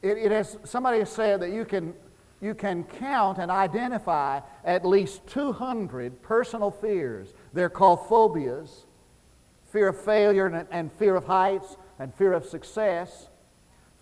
It, 0.00 0.16
it 0.16 0.30
has, 0.30 0.56
somebody 0.64 1.00
has 1.00 1.10
said 1.10 1.40
that 1.40 1.50
you 1.52 1.66
can, 1.66 1.92
you 2.40 2.54
can 2.54 2.84
count 2.84 3.36
and 3.36 3.50
identify 3.50 4.40
at 4.64 4.86
least 4.86 5.26
200 5.26 6.22
personal 6.22 6.70
fears. 6.70 7.34
They're 7.52 7.68
called 7.68 8.08
phobias 8.08 8.85
fear 9.70 9.88
of 9.88 10.00
failure 10.00 10.46
and, 10.46 10.66
and 10.70 10.92
fear 10.92 11.16
of 11.16 11.24
heights 11.26 11.76
and 11.98 12.14
fear 12.14 12.32
of 12.32 12.44
success, 12.44 13.28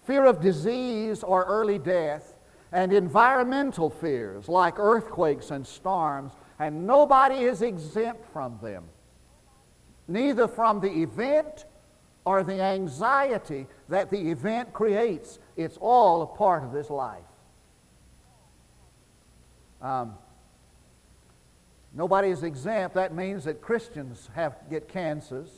fear 0.07 0.25
of 0.27 0.41
disease 0.41 1.23
or 1.23 1.45
early 1.45 1.79
death, 1.79 2.35
and 2.73 2.93
environmental 2.93 3.89
fears 3.89 4.49
like 4.49 4.79
earthquakes 4.79 5.51
and 5.51 5.67
storms 5.67 6.33
and 6.59 6.87
nobody 6.87 7.45
is 7.45 7.63
exempt 7.63 8.25
from 8.33 8.59
them, 8.63 8.85
neither 10.09 10.47
from 10.47 10.81
the 10.81 10.91
event 11.03 11.65
or 12.25 12.43
the 12.43 12.61
anxiety 12.61 13.67
that 13.89 14.11
the 14.11 14.31
event 14.31 14.73
creates. 14.73 15.39
It's 15.57 15.77
all 15.79 16.23
a 16.23 16.27
part 16.27 16.65
of 16.65 16.73
this 16.73 16.91
life. 16.91 17.23
Um, 19.83 20.15
nobody 21.95 22.29
is 22.29 22.43
exempt. 22.43 22.95
That 22.95 23.15
means 23.15 23.45
that 23.45 23.61
Christians 23.63 24.29
have 24.35 24.57
get 24.69 24.89
cancers, 24.89 25.49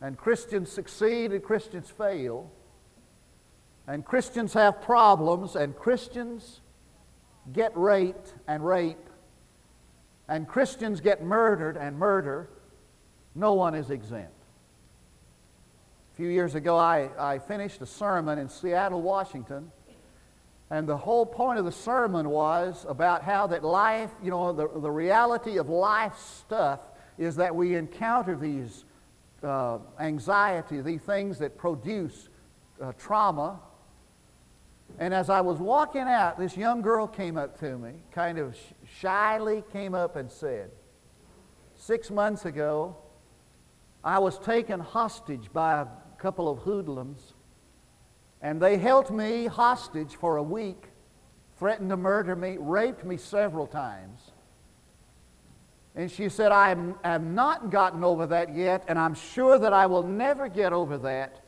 and 0.00 0.16
Christians 0.16 0.70
succeed 0.70 1.32
and 1.32 1.42
Christians 1.42 1.90
fail, 1.90 2.50
and 3.86 4.04
Christians 4.04 4.52
have 4.54 4.80
problems, 4.82 5.56
and 5.56 5.76
Christians 5.76 6.60
get 7.52 7.76
raped 7.76 8.34
and 8.46 8.64
rape. 8.64 8.98
And 10.26 10.48
Christians 10.48 11.00
get 11.00 11.22
murdered 11.22 11.76
and 11.76 11.98
murder, 11.98 12.48
no 13.34 13.52
one 13.52 13.74
is 13.74 13.90
exempt. 13.90 14.32
A 16.12 16.16
few 16.16 16.28
years 16.28 16.54
ago, 16.54 16.78
I, 16.78 17.10
I 17.18 17.38
finished 17.40 17.82
a 17.82 17.86
sermon 17.86 18.38
in 18.38 18.48
Seattle, 18.48 19.02
Washington, 19.02 19.70
and 20.74 20.88
the 20.88 20.96
whole 20.96 21.24
point 21.24 21.60
of 21.60 21.64
the 21.64 21.70
sermon 21.70 22.30
was 22.30 22.84
about 22.88 23.22
how 23.22 23.46
that 23.46 23.62
life, 23.62 24.10
you 24.20 24.30
know, 24.30 24.52
the, 24.52 24.68
the 24.80 24.90
reality 24.90 25.58
of 25.58 25.68
life 25.68 26.18
stuff 26.18 26.80
is 27.16 27.36
that 27.36 27.54
we 27.54 27.76
encounter 27.76 28.34
these 28.34 28.84
uh, 29.44 29.78
anxiety, 30.00 30.80
these 30.80 31.00
things 31.02 31.38
that 31.38 31.56
produce 31.56 32.28
uh, 32.82 32.90
trauma. 32.98 33.60
And 34.98 35.14
as 35.14 35.30
I 35.30 35.42
was 35.42 35.60
walking 35.60 36.08
out, 36.08 36.40
this 36.40 36.56
young 36.56 36.82
girl 36.82 37.06
came 37.06 37.36
up 37.36 37.56
to 37.60 37.78
me, 37.78 37.92
kind 38.10 38.38
of 38.38 38.56
shyly 38.98 39.62
came 39.72 39.94
up 39.94 40.16
and 40.16 40.28
said, 40.28 40.72
Six 41.76 42.10
months 42.10 42.46
ago, 42.46 42.96
I 44.02 44.18
was 44.18 44.40
taken 44.40 44.80
hostage 44.80 45.52
by 45.52 45.82
a 45.82 45.86
couple 46.18 46.48
of 46.48 46.58
hoodlums, 46.58 47.33
and 48.44 48.60
they 48.60 48.76
held 48.76 49.10
me 49.10 49.46
hostage 49.46 50.16
for 50.16 50.36
a 50.36 50.42
week, 50.42 50.90
threatened 51.58 51.88
to 51.88 51.96
murder 51.96 52.36
me, 52.36 52.58
raped 52.60 53.02
me 53.02 53.16
several 53.16 53.66
times. 53.66 54.20
And 55.96 56.10
she 56.10 56.28
said, 56.28 56.52
I 56.52 56.76
have 57.04 57.24
not 57.24 57.70
gotten 57.70 58.04
over 58.04 58.26
that 58.26 58.54
yet, 58.54 58.84
and 58.86 58.98
I'm 58.98 59.14
sure 59.14 59.58
that 59.58 59.72
I 59.72 59.86
will 59.86 60.02
never 60.02 60.48
get 60.48 60.74
over 60.74 60.98
that. 60.98 61.40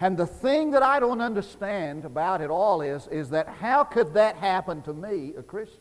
And 0.00 0.18
the 0.18 0.26
thing 0.26 0.72
that 0.72 0.82
I 0.82 1.00
don't 1.00 1.22
understand 1.22 2.04
about 2.04 2.42
it 2.42 2.50
all 2.50 2.82
is, 2.82 3.06
is 3.06 3.30
that 3.30 3.48
how 3.48 3.82
could 3.82 4.12
that 4.12 4.36
happen 4.36 4.82
to 4.82 4.92
me, 4.92 5.32
a 5.38 5.42
Christian? 5.42 5.80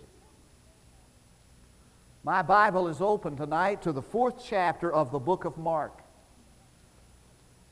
My 2.23 2.41
Bible 2.41 2.87
is 2.87 3.01
open 3.01 3.35
tonight 3.35 3.81
to 3.81 3.91
the 3.91 4.01
fourth 4.01 4.41
chapter 4.41 4.93
of 4.93 5.11
the 5.11 5.19
book 5.19 5.43
of 5.43 5.57
Mark. 5.57 6.02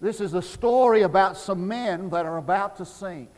This 0.02 0.20
is 0.20 0.34
a 0.34 0.42
story 0.42 1.04
about 1.04 1.38
some 1.38 1.68
men 1.68 2.10
that 2.10 2.26
are 2.26 2.38
about 2.38 2.78
to 2.78 2.86
sink. 2.86 3.30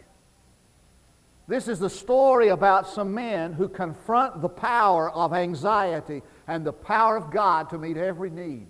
This 1.46 1.68
is 1.68 1.78
the 1.78 1.90
story 1.90 2.48
about 2.48 2.88
some 2.88 3.14
men 3.14 3.52
who 3.52 3.68
confront 3.68 4.42
the 4.42 4.48
power 4.48 5.12
of 5.12 5.34
anxiety 5.34 6.22
and 6.48 6.66
the 6.66 6.72
power 6.72 7.18
of 7.18 7.32
God 7.32 7.70
to 7.72 7.78
meet 7.78 7.98
every 7.98 8.30
need. 8.30 8.68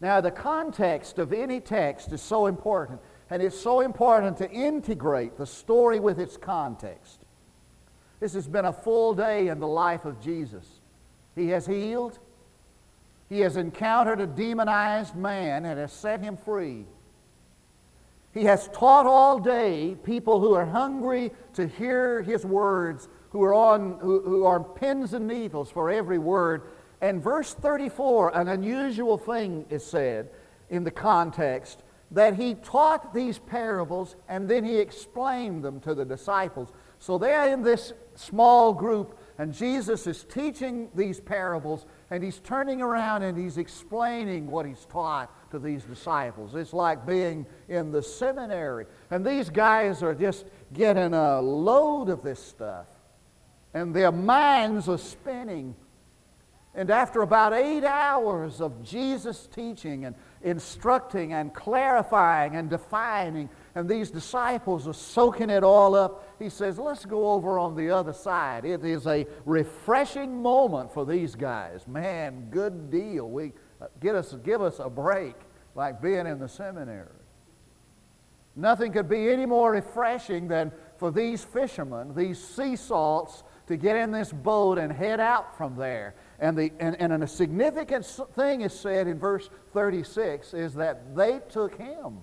Now, 0.00 0.22
the 0.22 0.30
context 0.30 1.18
of 1.18 1.34
any 1.34 1.60
text 1.60 2.10
is 2.12 2.22
so 2.22 2.46
important, 2.46 3.00
and 3.28 3.42
it's 3.42 3.58
so 3.58 3.80
important 3.80 4.38
to 4.38 4.50
integrate 4.50 5.36
the 5.36 5.46
story 5.46 6.00
with 6.00 6.18
its 6.18 6.38
context. 6.38 7.20
This 8.18 8.32
has 8.32 8.48
been 8.48 8.64
a 8.64 8.72
full 8.72 9.14
day 9.14 9.48
in 9.48 9.60
the 9.60 9.68
life 9.68 10.06
of 10.06 10.22
Jesus. 10.22 10.66
He 11.34 11.48
has 11.48 11.66
healed. 11.66 12.18
He 13.28 13.40
has 13.40 13.56
encountered 13.56 14.20
a 14.20 14.26
demonized 14.26 15.16
man 15.16 15.64
and 15.64 15.78
has 15.78 15.92
set 15.92 16.20
him 16.20 16.36
free. 16.36 16.86
He 18.32 18.44
has 18.44 18.68
taught 18.68 19.06
all 19.06 19.38
day 19.38 19.96
people 20.04 20.40
who 20.40 20.52
are 20.54 20.66
hungry 20.66 21.32
to 21.54 21.66
hear 21.66 22.22
his 22.22 22.44
words, 22.44 23.08
who 23.30 23.42
are 23.42 23.54
on 23.54 23.98
who, 24.00 24.20
who 24.20 24.44
are 24.44 24.60
pins 24.60 25.14
and 25.14 25.26
needles 25.26 25.70
for 25.70 25.90
every 25.90 26.18
word. 26.18 26.62
And 27.00 27.22
verse 27.22 27.54
34, 27.54 28.36
an 28.36 28.48
unusual 28.48 29.16
thing 29.16 29.64
is 29.70 29.84
said 29.84 30.30
in 30.68 30.84
the 30.84 30.90
context 30.90 31.82
that 32.10 32.34
he 32.34 32.54
taught 32.54 33.12
these 33.12 33.38
parables 33.38 34.16
and 34.28 34.48
then 34.48 34.64
he 34.64 34.78
explained 34.78 35.64
them 35.64 35.80
to 35.80 35.94
the 35.94 36.04
disciples. 36.04 36.70
So 36.98 37.18
they're 37.18 37.52
in 37.52 37.62
this 37.62 37.92
small 38.14 38.72
group 38.72 39.18
and 39.38 39.52
Jesus 39.52 40.06
is 40.06 40.24
teaching 40.24 40.88
these 40.94 41.20
parables, 41.20 41.86
and 42.10 42.22
he's 42.22 42.38
turning 42.38 42.80
around 42.80 43.22
and 43.22 43.36
he's 43.36 43.58
explaining 43.58 44.48
what 44.48 44.64
he's 44.64 44.84
taught 44.86 45.30
to 45.50 45.58
these 45.58 45.82
disciples. 45.84 46.54
It's 46.54 46.72
like 46.72 47.04
being 47.06 47.46
in 47.68 47.90
the 47.90 48.02
seminary. 48.02 48.86
And 49.10 49.26
these 49.26 49.50
guys 49.50 50.02
are 50.02 50.14
just 50.14 50.46
getting 50.72 51.14
a 51.14 51.40
load 51.40 52.08
of 52.08 52.22
this 52.22 52.42
stuff, 52.42 52.86
and 53.74 53.94
their 53.94 54.12
minds 54.12 54.88
are 54.88 54.98
spinning. 54.98 55.74
And 56.74 56.90
after 56.90 57.22
about 57.22 57.54
eight 57.54 57.84
hours 57.84 58.60
of 58.60 58.82
Jesus 58.84 59.46
teaching 59.46 60.04
and 60.04 60.14
instructing 60.42 61.32
and 61.32 61.52
clarifying 61.54 62.54
and 62.54 62.68
defining, 62.68 63.48
and 63.76 63.86
these 63.86 64.10
disciples 64.10 64.88
are 64.88 64.94
soaking 64.94 65.50
it 65.50 65.62
all 65.62 65.94
up. 65.94 66.26
He 66.38 66.48
says, 66.48 66.78
Let's 66.78 67.04
go 67.04 67.30
over 67.32 67.58
on 67.58 67.76
the 67.76 67.90
other 67.90 68.14
side. 68.14 68.64
It 68.64 68.82
is 68.82 69.06
a 69.06 69.26
refreshing 69.44 70.40
moment 70.40 70.94
for 70.94 71.04
these 71.04 71.34
guys. 71.34 71.86
Man, 71.86 72.48
good 72.50 72.90
deal. 72.90 73.28
We, 73.28 73.52
uh, 73.82 73.88
get 74.00 74.14
us, 74.14 74.34
give 74.42 74.62
us 74.62 74.78
a 74.78 74.88
break 74.88 75.34
like 75.74 76.00
being 76.00 76.26
in 76.26 76.38
the 76.38 76.48
seminary. 76.48 77.10
Nothing 78.56 78.92
could 78.92 79.10
be 79.10 79.28
any 79.28 79.44
more 79.44 79.72
refreshing 79.72 80.48
than 80.48 80.72
for 80.96 81.10
these 81.10 81.44
fishermen, 81.44 82.14
these 82.14 82.42
sea 82.42 82.76
salts, 82.76 83.44
to 83.66 83.76
get 83.76 83.94
in 83.96 84.10
this 84.10 84.32
boat 84.32 84.78
and 84.78 84.90
head 84.90 85.20
out 85.20 85.54
from 85.58 85.76
there. 85.76 86.14
And, 86.38 86.56
the, 86.56 86.72
and, 86.80 86.98
and 86.98 87.22
a 87.22 87.26
significant 87.26 88.06
thing 88.34 88.62
is 88.62 88.72
said 88.72 89.06
in 89.06 89.18
verse 89.18 89.50
36 89.74 90.54
is 90.54 90.72
that 90.76 91.14
they 91.14 91.40
took 91.50 91.76
him 91.76 92.16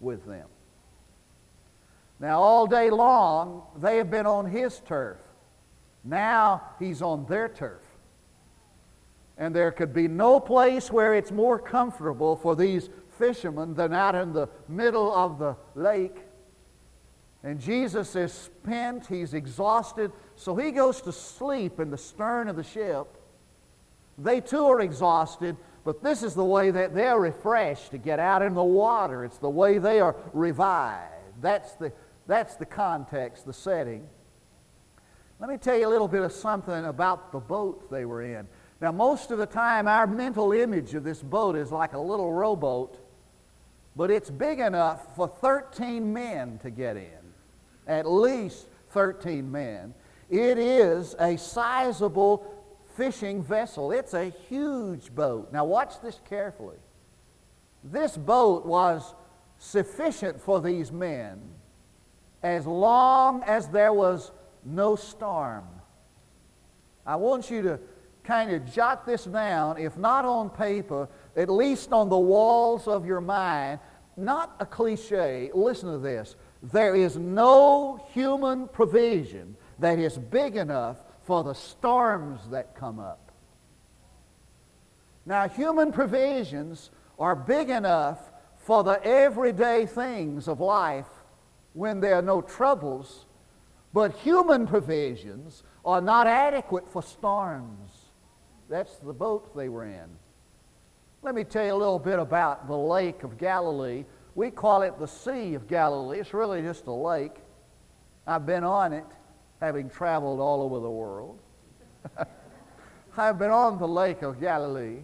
with 0.00 0.26
them. 0.26 0.48
Now, 2.18 2.40
all 2.40 2.66
day 2.66 2.90
long, 2.90 3.62
they 3.76 3.98
have 3.98 4.10
been 4.10 4.26
on 4.26 4.46
his 4.46 4.80
turf. 4.80 5.18
Now, 6.02 6.62
he's 6.78 7.02
on 7.02 7.26
their 7.26 7.48
turf. 7.48 7.82
And 9.36 9.54
there 9.54 9.70
could 9.70 9.92
be 9.92 10.08
no 10.08 10.40
place 10.40 10.90
where 10.90 11.14
it's 11.14 11.30
more 11.30 11.58
comfortable 11.58 12.36
for 12.36 12.56
these 12.56 12.88
fishermen 13.18 13.74
than 13.74 13.92
out 13.92 14.14
in 14.14 14.32
the 14.32 14.48
middle 14.68 15.14
of 15.14 15.38
the 15.38 15.56
lake. 15.74 16.16
And 17.42 17.60
Jesus 17.60 18.16
is 18.16 18.32
spent, 18.32 19.06
he's 19.06 19.34
exhausted, 19.34 20.10
so 20.36 20.56
he 20.56 20.70
goes 20.70 21.02
to 21.02 21.12
sleep 21.12 21.78
in 21.78 21.90
the 21.90 21.98
stern 21.98 22.48
of 22.48 22.56
the 22.56 22.64
ship. 22.64 23.06
They 24.18 24.40
too 24.40 24.64
are 24.64 24.80
exhausted, 24.80 25.56
but 25.84 26.02
this 26.02 26.22
is 26.22 26.34
the 26.34 26.44
way 26.44 26.70
that 26.70 26.94
they're 26.94 27.20
refreshed 27.20 27.90
to 27.90 27.98
get 27.98 28.18
out 28.18 28.42
in 28.42 28.54
the 28.54 28.64
water. 28.64 29.24
It's 29.24 29.38
the 29.38 29.50
way 29.50 29.78
they 29.78 30.00
are 30.00 30.16
revived. 30.32 31.12
That's 31.40 31.72
the, 31.74 31.92
that's 32.26 32.56
the 32.56 32.66
context, 32.66 33.46
the 33.46 33.52
setting. 33.52 34.06
Let 35.38 35.50
me 35.50 35.58
tell 35.58 35.76
you 35.76 35.86
a 35.86 35.90
little 35.90 36.08
bit 36.08 36.22
of 36.22 36.32
something 36.32 36.86
about 36.86 37.30
the 37.30 37.38
boat 37.38 37.90
they 37.90 38.04
were 38.04 38.22
in. 38.22 38.48
Now, 38.80 38.92
most 38.92 39.30
of 39.30 39.38
the 39.38 39.46
time, 39.46 39.86
our 39.86 40.06
mental 40.06 40.52
image 40.52 40.94
of 40.94 41.04
this 41.04 41.22
boat 41.22 41.56
is 41.56 41.70
like 41.70 41.92
a 41.92 41.98
little 41.98 42.32
rowboat, 42.32 42.98
but 43.94 44.10
it's 44.10 44.30
big 44.30 44.60
enough 44.60 45.14
for 45.14 45.28
13 45.28 46.12
men 46.12 46.58
to 46.62 46.70
get 46.70 46.96
in. 46.96 47.10
At 47.86 48.10
least 48.10 48.66
13 48.90 49.50
men. 49.50 49.94
It 50.28 50.58
is 50.58 51.14
a 51.18 51.36
sizable 51.36 52.52
fishing 52.96 53.42
vessel. 53.42 53.92
It's 53.92 54.14
a 54.14 54.30
huge 54.48 55.14
boat. 55.14 55.52
Now, 55.52 55.64
watch 55.64 56.00
this 56.02 56.18
carefully. 56.28 56.76
This 57.84 58.16
boat 58.16 58.66
was 58.66 59.14
sufficient 59.58 60.40
for 60.40 60.60
these 60.60 60.90
men 60.90 61.40
as 62.46 62.64
long 62.64 63.42
as 63.42 63.66
there 63.68 63.92
was 63.92 64.30
no 64.64 64.94
storm. 64.94 65.64
I 67.04 67.16
want 67.16 67.50
you 67.50 67.60
to 67.62 67.80
kind 68.22 68.52
of 68.52 68.72
jot 68.72 69.04
this 69.04 69.24
down, 69.24 69.78
if 69.78 69.96
not 69.96 70.24
on 70.24 70.50
paper, 70.50 71.08
at 71.36 71.48
least 71.48 71.92
on 71.92 72.08
the 72.08 72.18
walls 72.18 72.86
of 72.86 73.04
your 73.04 73.20
mind. 73.20 73.80
Not 74.16 74.54
a 74.60 74.66
cliche. 74.66 75.50
Listen 75.54 75.90
to 75.90 75.98
this. 75.98 76.36
There 76.62 76.94
is 76.94 77.16
no 77.16 78.00
human 78.12 78.68
provision 78.68 79.56
that 79.80 79.98
is 79.98 80.16
big 80.16 80.56
enough 80.56 80.98
for 81.24 81.42
the 81.42 81.54
storms 81.54 82.40
that 82.50 82.76
come 82.76 83.00
up. 83.00 83.32
Now, 85.26 85.48
human 85.48 85.90
provisions 85.90 86.90
are 87.18 87.34
big 87.34 87.70
enough 87.70 88.20
for 88.58 88.84
the 88.84 89.04
everyday 89.04 89.86
things 89.86 90.46
of 90.46 90.60
life 90.60 91.06
when 91.76 92.00
there 92.00 92.14
are 92.14 92.22
no 92.22 92.40
troubles, 92.40 93.26
but 93.92 94.12
human 94.16 94.66
provisions 94.66 95.62
are 95.84 96.00
not 96.00 96.26
adequate 96.26 96.90
for 96.90 97.02
storms. 97.02 97.90
That's 98.70 98.96
the 98.96 99.12
boat 99.12 99.54
they 99.54 99.68
were 99.68 99.84
in. 99.84 100.08
Let 101.22 101.34
me 101.34 101.44
tell 101.44 101.66
you 101.66 101.74
a 101.74 101.76
little 101.76 101.98
bit 101.98 102.18
about 102.18 102.66
the 102.66 102.76
Lake 102.76 103.24
of 103.24 103.36
Galilee. 103.36 104.06
We 104.34 104.50
call 104.50 104.82
it 104.82 104.98
the 104.98 105.06
Sea 105.06 105.52
of 105.52 105.68
Galilee. 105.68 106.18
It's 106.18 106.32
really 106.32 106.62
just 106.62 106.86
a 106.86 106.92
lake. 106.92 107.34
I've 108.26 108.46
been 108.46 108.64
on 108.64 108.94
it, 108.94 109.04
having 109.60 109.90
traveled 109.90 110.40
all 110.40 110.62
over 110.62 110.80
the 110.80 110.90
world. 110.90 111.38
I've 113.18 113.38
been 113.38 113.50
on 113.50 113.78
the 113.78 113.88
Lake 113.88 114.22
of 114.22 114.40
Galilee. 114.40 115.00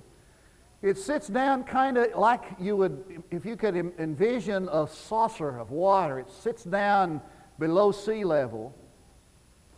It 0.83 0.99
sits 0.99 1.29
down 1.29 1.63
kind 1.63 1.97
of 1.97 2.17
like 2.17 2.43
you 2.59 2.77
would, 2.77 3.23
if 3.31 3.47
you 3.47 3.57
could 3.57 3.77
envision 3.77 4.69
a 4.71 4.89
saucer 4.89 5.57
of 5.59 5.71
water, 5.71 6.19
it 6.19 6.31
sits 6.31 6.65
down 6.65 7.21
below 7.59 7.93
sea 7.93 8.25
level, 8.25 8.75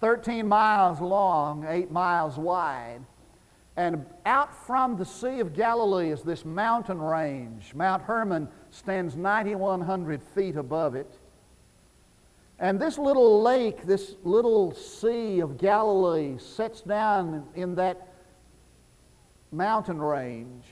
13 0.00 0.48
miles 0.48 1.00
long, 1.00 1.66
8 1.68 1.90
miles 1.90 2.38
wide. 2.38 3.00
And 3.76 4.06
out 4.24 4.54
from 4.66 4.96
the 4.96 5.04
Sea 5.04 5.40
of 5.40 5.52
Galilee 5.52 6.10
is 6.10 6.22
this 6.22 6.44
mountain 6.44 7.00
range. 7.00 7.74
Mount 7.74 8.02
Hermon 8.04 8.48
stands 8.70 9.16
9,100 9.16 10.22
feet 10.22 10.56
above 10.56 10.94
it. 10.94 11.18
And 12.58 12.80
this 12.80 12.98
little 12.98 13.42
lake, 13.42 13.84
this 13.84 14.14
little 14.22 14.72
Sea 14.74 15.40
of 15.40 15.58
Galilee, 15.58 16.38
sets 16.38 16.80
down 16.80 17.46
in 17.54 17.74
that 17.74 18.08
mountain 19.50 20.00
range. 20.00 20.64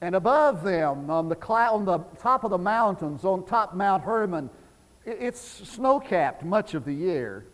And 0.00 0.14
above 0.14 0.62
them, 0.62 1.10
on 1.10 1.28
the, 1.28 1.36
on 1.46 1.84
the 1.84 1.98
top 2.20 2.44
of 2.44 2.50
the 2.50 2.58
mountains, 2.58 3.24
on 3.24 3.44
top 3.44 3.74
Mount 3.74 4.04
Hermon, 4.04 4.48
it's 5.04 5.40
snow 5.40 5.98
capped 5.98 6.44
much 6.44 6.74
of 6.74 6.84
the 6.84 6.92
year. 6.92 7.46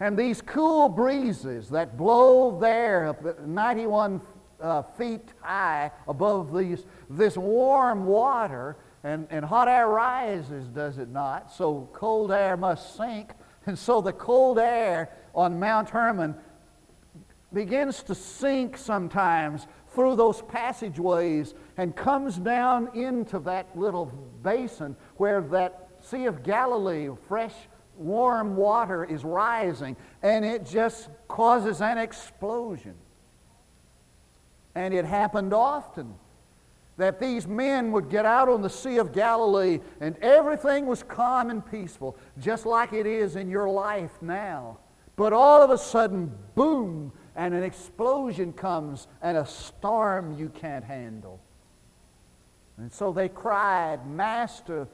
And 0.00 0.18
these 0.18 0.42
cool 0.42 0.88
breezes 0.88 1.68
that 1.70 1.96
blow 1.96 2.58
there 2.58 3.16
91 3.44 4.20
uh, 4.60 4.82
feet 4.82 5.28
high 5.40 5.92
above 6.08 6.56
these, 6.56 6.84
this 7.08 7.36
warm 7.36 8.06
water, 8.06 8.76
and, 9.04 9.28
and 9.30 9.44
hot 9.44 9.68
air 9.68 9.86
rises, 9.86 10.66
does 10.68 10.98
it 10.98 11.10
not? 11.10 11.52
So 11.52 11.88
cold 11.92 12.32
air 12.32 12.56
must 12.56 12.96
sink. 12.96 13.30
And 13.66 13.78
so 13.78 14.02
the 14.02 14.12
cold 14.12 14.58
air 14.58 15.08
on 15.34 15.58
Mount 15.58 15.88
Hermon 15.88 16.34
begins 17.54 18.02
to 18.02 18.14
sink 18.14 18.76
sometimes 18.76 19.66
through 19.94 20.16
those 20.16 20.42
passageways 20.42 21.54
and 21.76 21.94
comes 21.94 22.36
down 22.36 22.90
into 22.94 23.38
that 23.40 23.76
little 23.78 24.06
basin 24.42 24.96
where 25.16 25.40
that 25.40 25.88
Sea 26.02 26.26
of 26.26 26.42
Galilee, 26.42 27.08
fresh 27.28 27.54
warm 27.96 28.56
water 28.56 29.04
is 29.04 29.24
rising, 29.24 29.96
and 30.22 30.44
it 30.44 30.66
just 30.66 31.08
causes 31.28 31.80
an 31.80 31.98
explosion. 31.98 32.94
And 34.74 34.92
it 34.92 35.04
happened 35.04 35.54
often 35.54 36.14
that 36.96 37.18
these 37.20 37.46
men 37.46 37.92
would 37.92 38.08
get 38.08 38.24
out 38.24 38.48
on 38.48 38.62
the 38.62 38.70
Sea 38.70 38.98
of 38.98 39.12
Galilee 39.12 39.80
and 40.00 40.16
everything 40.18 40.86
was 40.86 41.02
calm 41.02 41.50
and 41.50 41.64
peaceful, 41.68 42.16
just 42.38 42.66
like 42.66 42.92
it 42.92 43.06
is 43.06 43.36
in 43.36 43.50
your 43.50 43.68
life 43.68 44.12
now. 44.20 44.78
But 45.16 45.32
all 45.32 45.62
of 45.62 45.70
a 45.70 45.78
sudden, 45.78 46.32
boom, 46.54 47.12
and 47.36 47.54
an 47.54 47.62
explosion 47.62 48.52
comes 48.52 49.06
and 49.22 49.36
a 49.36 49.46
storm 49.46 50.36
you 50.38 50.48
can't 50.48 50.84
handle. 50.84 51.40
And 52.76 52.92
so 52.92 53.12
they 53.12 53.28
cried, 53.28 54.06
Master, 54.06 54.88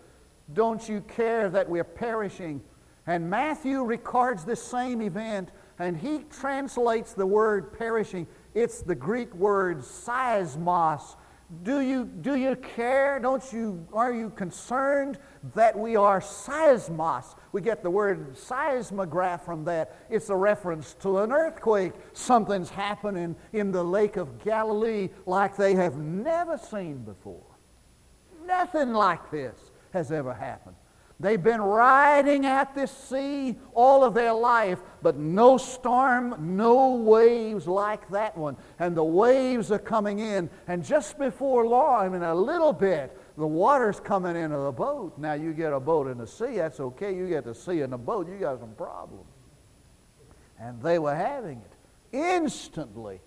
don't 0.53 0.86
you 0.88 1.01
care 1.03 1.49
that 1.51 1.68
we're 1.68 1.84
perishing? 1.84 2.61
And 3.07 3.28
Matthew 3.30 3.82
records 3.82 4.45
this 4.45 4.62
same 4.62 5.01
event, 5.01 5.51
and 5.78 5.97
he 5.97 6.24
translates 6.30 7.14
the 7.14 7.26
word 7.26 7.72
perishing. 7.72 8.26
It's 8.55 8.82
the 8.82 8.95
Greek 8.95 9.34
word 9.34 9.78
seismos. 9.78 11.16
Do 11.62 11.80
you, 11.80 12.05
do 12.05 12.36
you 12.36 12.57
care? 12.57 13.18
Don't 13.18 13.53
you, 13.53 13.86
are 13.93 14.12
you 14.12 14.30
concerned 14.30 15.18
that 15.55 15.78
we 15.78 15.97
are 15.97 16.20
seismos? 16.20 17.34
We 17.53 17.61
get 17.61 17.82
the 17.82 17.91
word 17.91 18.36
seismograph 18.36 19.45
from 19.45 19.64
that. 19.64 19.97
It's 20.11 20.28
a 20.28 20.36
reference 20.36 20.95
to 21.01 21.18
an 21.18 21.32
earthquake. 21.32 21.93
Something's 22.12 22.70
happening 22.70 23.36
in 23.53 23.72
the 23.72 23.82
Lake 23.82 24.16
of 24.16 24.45
Galilee 24.45 25.09
like 25.26 25.57
they 25.57 25.74
have 25.74 25.97
never 25.97 26.59
seen 26.59 26.99
before. 26.99 27.47
Nothing 28.47 28.93
like 28.93 29.30
this 29.30 29.70
has 29.93 30.12
ever 30.12 30.34
happened. 30.34 30.76
They've 31.20 31.43
been 31.43 31.61
riding 31.61 32.47
at 32.47 32.74
this 32.74 32.91
sea 32.91 33.59
all 33.74 34.03
of 34.05 34.14
their 34.14 34.32
life, 34.32 34.78
but 35.03 35.18
no 35.18 35.59
storm, 35.59 36.57
no 36.57 36.95
waves 36.95 37.66
like 37.66 38.09
that 38.09 38.38
one. 38.38 38.57
And 38.78 38.97
the 38.97 39.05
waves 39.05 39.70
are 39.70 39.78
coming 39.78 40.18
in, 40.18 40.49
and 40.66 40.82
just 40.82 41.18
before 41.18 41.66
long, 41.66 42.14
in 42.14 42.22
a 42.22 42.34
little 42.34 42.72
bit, 42.72 43.19
the 43.37 43.47
water's 43.47 44.01
coming 44.01 44.37
into 44.37 44.59
the 44.59 44.72
boat. 44.72 45.16
Now, 45.18 45.35
you 45.35 45.53
get 45.53 45.72
a 45.72 45.81
boat 45.81 46.09
in 46.09 46.18
the 46.18 46.26
sea, 46.26 46.57
that's 46.57 46.81
okay. 46.81 47.14
You 47.14 47.28
get 47.28 47.45
the 47.45 47.55
sea 47.55 47.81
in 47.81 47.91
the 47.91 47.99
boat, 47.99 48.28
you 48.28 48.39
got 48.39 48.61
some 48.61 48.74
problems. 48.74 49.26
And 50.59 50.83
they 50.83 50.99
were 50.99 51.14
having 51.14 51.59
it. 51.59 52.16
Instantly, 52.16 53.20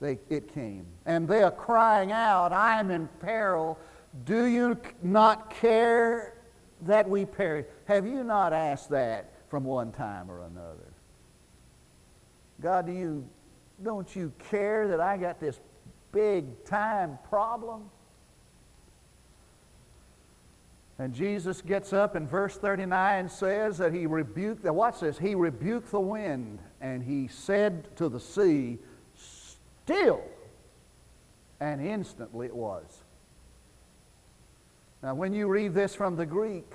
they, 0.00 0.18
it 0.28 0.54
came. 0.54 0.86
And 1.04 1.28
they 1.28 1.42
are 1.42 1.50
crying 1.50 2.12
out, 2.12 2.52
I'm 2.52 2.90
in 2.90 3.08
peril. 3.20 3.78
Do 4.24 4.44
you 4.44 4.78
not 5.02 5.50
care 5.50 6.34
that 6.82 7.08
we 7.08 7.24
perish. 7.24 7.66
Have 7.86 8.06
you 8.06 8.24
not 8.24 8.52
asked 8.52 8.90
that 8.90 9.32
from 9.48 9.64
one 9.64 9.92
time 9.92 10.30
or 10.30 10.42
another? 10.44 10.92
God, 12.60 12.86
do 12.86 12.92
you, 12.92 13.28
don't 13.82 14.14
you 14.14 14.32
care 14.50 14.88
that 14.88 15.00
I 15.00 15.16
got 15.16 15.40
this 15.40 15.60
big 16.12 16.64
time 16.64 17.18
problem? 17.28 17.90
And 21.00 21.14
Jesus 21.14 21.62
gets 21.62 21.94
up 21.94 22.14
in 22.14 22.28
verse 22.28 22.58
39 22.58 23.20
and 23.20 23.30
says 23.30 23.78
that 23.78 23.94
he 23.94 24.04
rebuked, 24.04 24.62
the, 24.62 24.70
watch 24.70 25.00
this, 25.00 25.16
he 25.16 25.34
rebuked 25.34 25.90
the 25.90 25.98
wind 25.98 26.58
and 26.82 27.02
he 27.02 27.26
said 27.26 27.96
to 27.96 28.10
the 28.10 28.20
sea, 28.20 28.78
Still. 29.16 30.20
And 31.58 31.80
instantly 31.80 32.48
it 32.48 32.54
was. 32.54 32.84
Now, 35.02 35.14
when 35.14 35.32
you 35.32 35.48
read 35.48 35.72
this 35.72 35.94
from 35.94 36.16
the 36.16 36.26
Greek, 36.26 36.70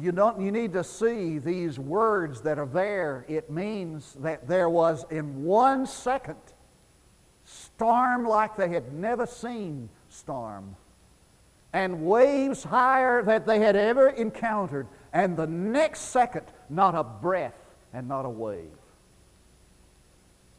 you, 0.00 0.10
don't, 0.10 0.40
you 0.40 0.50
need 0.50 0.72
to 0.72 0.82
see 0.82 1.38
these 1.38 1.78
words 1.78 2.40
that 2.40 2.58
are 2.58 2.64
there. 2.64 3.26
It 3.28 3.50
means 3.50 4.14
that 4.20 4.48
there 4.48 4.70
was, 4.70 5.04
in 5.10 5.44
one 5.44 5.84
second, 5.84 6.38
storm 7.44 8.24
like 8.24 8.56
they 8.56 8.70
had 8.70 8.94
never 8.94 9.26
seen 9.26 9.90
storm 10.08 10.76
and 11.72 12.04
waves 12.04 12.64
higher 12.64 13.22
that 13.22 13.46
they 13.46 13.60
had 13.60 13.76
ever 13.76 14.08
encountered, 14.08 14.86
and 15.12 15.36
the 15.36 15.46
next 15.46 16.00
second, 16.00 16.46
not 16.68 16.94
a 16.94 17.04
breath 17.04 17.74
and 17.92 18.08
not 18.08 18.24
a 18.24 18.30
wave. 18.30 18.70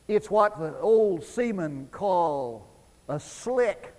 It's 0.07 0.29
what 0.29 0.59
the 0.59 0.77
old 0.79 1.23
seamen 1.23 1.87
call 1.91 2.67
a 3.07 3.19
slick. 3.19 3.93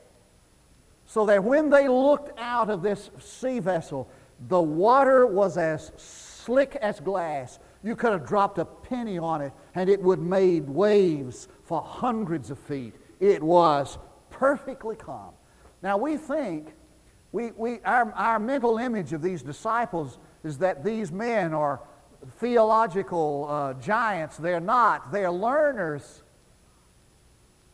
So 1.06 1.26
that 1.26 1.44
when 1.44 1.70
they 1.70 1.88
looked 1.88 2.38
out 2.38 2.70
of 2.70 2.82
this 2.82 3.10
sea 3.20 3.58
vessel, 3.58 4.08
the 4.48 4.60
water 4.60 5.26
was 5.26 5.58
as 5.58 5.92
slick 5.96 6.76
as 6.76 7.00
glass. 7.00 7.58
You 7.82 7.96
could 7.96 8.12
have 8.12 8.26
dropped 8.26 8.58
a 8.58 8.64
penny 8.64 9.18
on 9.18 9.42
it 9.42 9.52
and 9.74 9.90
it 9.90 10.02
would 10.02 10.18
have 10.18 10.26
made 10.26 10.68
waves 10.68 11.48
for 11.64 11.82
hundreds 11.82 12.50
of 12.50 12.58
feet. 12.58 12.94
It 13.20 13.42
was 13.42 13.98
perfectly 14.30 14.96
calm. 14.96 15.32
Now 15.82 15.96
we 15.96 16.16
think, 16.16 16.72
we, 17.33 17.51
we, 17.53 17.80
our, 17.80 18.12
our 18.12 18.39
mental 18.39 18.76
image 18.76 19.12
of 19.12 19.22
these 19.22 19.43
disciples 19.43 20.18
is 20.45 20.59
that 20.59 20.85
these 20.85 21.11
men 21.11 21.55
are 21.55 21.80
theological 22.39 23.47
uh, 23.49 23.74
giants. 23.74 24.37
They're 24.37 24.61
not. 24.61 25.11
They're 25.11 25.33
learners. 25.33 26.22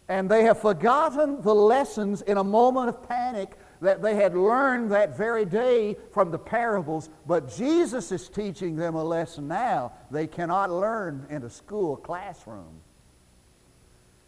And 0.08 0.30
they 0.30 0.44
have 0.44 0.60
forgotten 0.60 1.42
the 1.42 1.54
lessons 1.54 2.22
in 2.22 2.38
a 2.38 2.44
moment 2.44 2.88
of 2.88 3.06
panic 3.06 3.58
that 3.80 4.00
they 4.00 4.14
had 4.14 4.34
learned 4.34 4.90
that 4.90 5.16
very 5.16 5.44
day 5.44 5.96
from 6.12 6.30
the 6.30 6.38
parables, 6.38 7.10
but 7.26 7.54
Jesus 7.54 8.10
is 8.10 8.28
teaching 8.28 8.74
them 8.74 8.94
a 8.94 9.04
lesson 9.04 9.46
now 9.46 9.92
they 10.10 10.26
cannot 10.26 10.70
learn 10.70 11.26
in 11.30 11.42
a 11.44 11.50
school 11.50 11.96
classroom. 11.96 12.80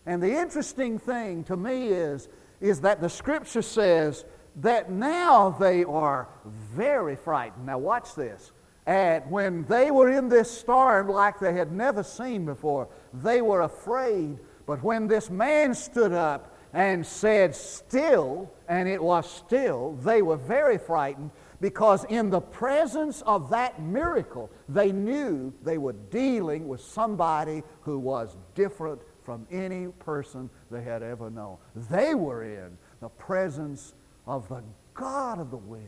And 0.06 0.22
the 0.22 0.38
interesting 0.38 0.98
thing 0.98 1.44
to 1.44 1.56
me 1.56 1.88
is, 1.88 2.28
is 2.60 2.80
that 2.82 3.00
the 3.00 3.08
scripture 3.08 3.62
says 3.62 4.24
that 4.60 4.90
now 4.90 5.50
they 5.50 5.84
are 5.84 6.28
very 6.74 7.16
frightened. 7.16 7.66
Now, 7.66 7.78
watch 7.78 8.14
this. 8.14 8.52
And 8.86 9.30
when 9.30 9.64
they 9.64 9.90
were 9.90 10.10
in 10.10 10.28
this 10.28 10.50
storm 10.50 11.08
like 11.08 11.38
they 11.38 11.52
had 11.52 11.72
never 11.72 12.02
seen 12.02 12.44
before, 12.44 12.88
they 13.12 13.42
were 13.42 13.62
afraid. 13.62 14.38
But 14.66 14.82
when 14.82 15.06
this 15.06 15.30
man 15.30 15.74
stood 15.74 16.12
up 16.12 16.56
and 16.72 17.06
said, 17.06 17.54
Still, 17.54 18.50
and 18.68 18.88
it 18.88 19.02
was 19.02 19.30
still, 19.30 19.92
they 20.02 20.22
were 20.22 20.36
very 20.36 20.78
frightened 20.78 21.30
because 21.60 22.04
in 22.04 22.30
the 22.30 22.40
presence 22.40 23.22
of 23.22 23.50
that 23.50 23.82
miracle, 23.82 24.50
they 24.68 24.92
knew 24.92 25.52
they 25.62 25.78
were 25.78 25.92
dealing 25.92 26.66
with 26.66 26.80
somebody 26.80 27.62
who 27.82 27.98
was 27.98 28.36
different 28.54 29.02
from 29.22 29.46
any 29.50 29.88
person 29.98 30.48
they 30.70 30.82
had 30.82 31.02
ever 31.02 31.30
known. 31.30 31.58
They 31.90 32.14
were 32.14 32.44
in 32.44 32.78
the 33.00 33.10
presence 33.10 33.94
of 34.26 34.48
the 34.48 34.62
God 34.94 35.38
of 35.38 35.50
the 35.50 35.56
wind 35.56 35.86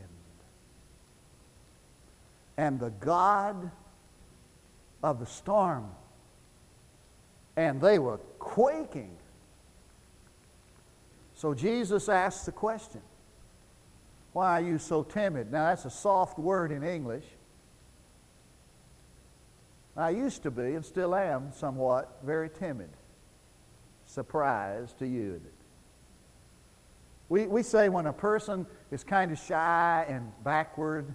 and 2.57 2.79
the 2.79 2.89
God 2.89 3.71
of 5.01 5.19
the 5.19 5.25
storm. 5.25 5.89
And 7.55 7.79
they 7.81 7.99
were 7.99 8.17
quaking. 8.39 9.11
So 11.35 11.53
Jesus 11.53 12.09
asked 12.09 12.45
the 12.45 12.51
question 12.51 13.01
Why 14.33 14.59
are 14.59 14.65
you 14.65 14.79
so 14.79 15.03
timid? 15.03 15.51
Now, 15.51 15.67
that's 15.67 15.85
a 15.85 15.91
soft 15.91 16.39
word 16.39 16.71
in 16.71 16.83
English. 16.83 17.25
I 19.95 20.09
used 20.09 20.41
to 20.43 20.51
be, 20.51 20.73
and 20.73 20.83
still 20.83 21.13
am, 21.13 21.51
somewhat 21.53 22.19
very 22.23 22.49
timid. 22.49 22.89
Surprise 24.07 24.91
to 24.97 25.07
you, 25.07 25.39
we, 27.29 27.47
we 27.47 27.63
say 27.63 27.89
when 27.89 28.05
a 28.05 28.13
person 28.13 28.65
is 28.91 29.03
kind 29.03 29.31
of 29.31 29.39
shy 29.39 30.05
and 30.07 30.31
backward 30.43 31.13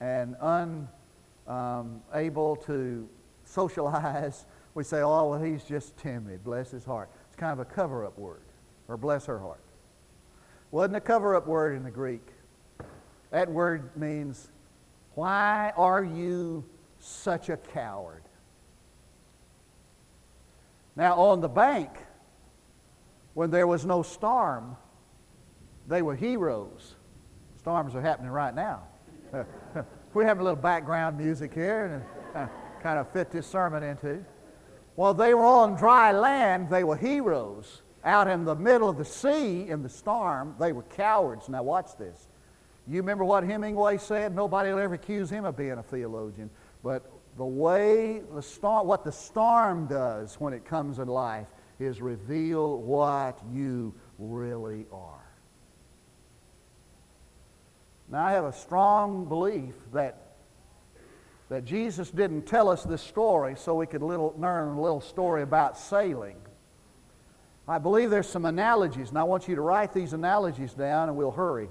and 0.00 0.36
unable 0.40 0.82
um, 1.46 2.66
to 2.66 3.08
socialize, 3.44 4.44
we 4.74 4.84
say, 4.84 5.00
oh, 5.00 5.30
well, 5.30 5.42
he's 5.42 5.64
just 5.64 5.96
timid. 5.98 6.44
Bless 6.44 6.70
his 6.70 6.84
heart. 6.84 7.08
It's 7.28 7.36
kind 7.36 7.52
of 7.52 7.58
a 7.58 7.64
cover 7.64 8.04
up 8.04 8.18
word, 8.18 8.42
or 8.86 8.96
bless 8.96 9.26
her 9.26 9.38
heart. 9.38 9.60
Wasn't 10.70 10.96
a 10.96 11.00
cover 11.00 11.34
up 11.34 11.46
word 11.46 11.76
in 11.76 11.82
the 11.82 11.90
Greek. 11.90 12.26
That 13.30 13.50
word 13.50 13.96
means, 13.96 14.48
why 15.14 15.72
are 15.76 16.04
you 16.04 16.64
such 17.00 17.48
a 17.48 17.56
coward? 17.56 18.22
Now, 20.96 21.14
on 21.14 21.40
the 21.40 21.48
bank, 21.48 21.90
when 23.34 23.50
there 23.50 23.66
was 23.66 23.86
no 23.86 24.02
storm, 24.02 24.76
they 25.88 26.02
were 26.02 26.14
heroes. 26.14 26.94
Storms 27.58 27.94
are 27.94 28.00
happening 28.00 28.30
right 28.30 28.54
now. 28.54 28.82
we 30.14 30.24
have 30.24 30.38
a 30.38 30.42
little 30.42 30.56
background 30.56 31.18
music 31.18 31.52
here 31.52 32.04
and 32.34 32.46
uh, 32.46 32.48
kind 32.82 32.98
of 32.98 33.10
fit 33.10 33.30
this 33.30 33.46
sermon 33.46 33.82
into. 33.82 34.24
While 34.94 35.14
they 35.14 35.34
were 35.34 35.44
on 35.44 35.76
dry 35.76 36.12
land, 36.12 36.68
they 36.70 36.84
were 36.84 36.96
heroes. 36.96 37.82
Out 38.04 38.28
in 38.28 38.44
the 38.44 38.54
middle 38.54 38.88
of 38.88 38.96
the 38.96 39.04
sea 39.04 39.68
in 39.68 39.82
the 39.82 39.88
storm, 39.88 40.54
they 40.60 40.72
were 40.72 40.82
cowards. 40.82 41.48
Now, 41.48 41.62
watch 41.62 41.96
this. 41.98 42.28
You 42.86 43.00
remember 43.00 43.24
what 43.24 43.44
Hemingway 43.44 43.98
said? 43.98 44.34
Nobody 44.34 44.70
will 44.70 44.78
ever 44.78 44.94
accuse 44.94 45.30
him 45.30 45.44
of 45.44 45.56
being 45.56 45.72
a 45.72 45.82
theologian. 45.82 46.48
But 46.82 47.10
the 47.36 47.44
way 47.44 48.22
the 48.34 48.42
storm, 48.42 48.86
what 48.86 49.04
the 49.04 49.12
storm 49.12 49.86
does 49.86 50.34
when 50.40 50.52
it 50.52 50.64
comes 50.64 50.98
in 50.98 51.08
life 51.08 51.48
is 51.78 52.00
reveal 52.00 52.78
what 52.78 53.38
you 53.52 53.94
really 54.18 54.86
are. 54.92 55.27
Now, 58.10 58.24
I 58.24 58.32
have 58.32 58.44
a 58.44 58.52
strong 58.52 59.26
belief 59.26 59.74
that, 59.92 60.16
that 61.50 61.64
Jesus 61.64 62.10
didn't 62.10 62.42
tell 62.42 62.68
us 62.68 62.82
this 62.82 63.02
story 63.02 63.54
so 63.56 63.74
we 63.74 63.86
could 63.86 64.02
little, 64.02 64.34
learn 64.38 64.78
a 64.78 64.80
little 64.80 65.00
story 65.00 65.42
about 65.42 65.78
sailing. 65.78 66.36
I 67.66 67.78
believe 67.78 68.08
there's 68.08 68.28
some 68.28 68.46
analogies, 68.46 69.10
and 69.10 69.18
I 69.18 69.24
want 69.24 69.46
you 69.46 69.54
to 69.56 69.60
write 69.60 69.92
these 69.92 70.14
analogies 70.14 70.72
down, 70.72 71.10
and 71.10 71.18
we'll 71.18 71.30
hurry 71.30 71.68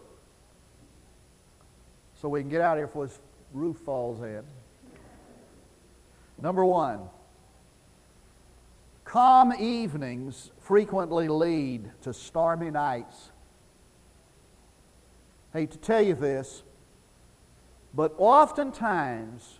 so 2.21 2.29
we 2.29 2.41
can 2.41 2.49
get 2.49 2.61
out 2.61 2.77
here 2.77 2.87
before 2.87 3.07
this 3.07 3.19
roof 3.53 3.77
falls 3.77 4.21
in. 4.21 4.43
Number 6.39 6.63
one, 6.63 6.99
calm 9.05 9.53
evenings 9.59 10.51
frequently 10.61 11.27
lead 11.27 11.89
to 12.03 12.13
stormy 12.13 12.69
nights 12.69 13.31
hate 15.57 15.71
to 15.71 15.77
tell 15.77 16.01
you 16.01 16.13
this, 16.13 16.61
but 17.93 18.13
oftentimes 18.17 19.57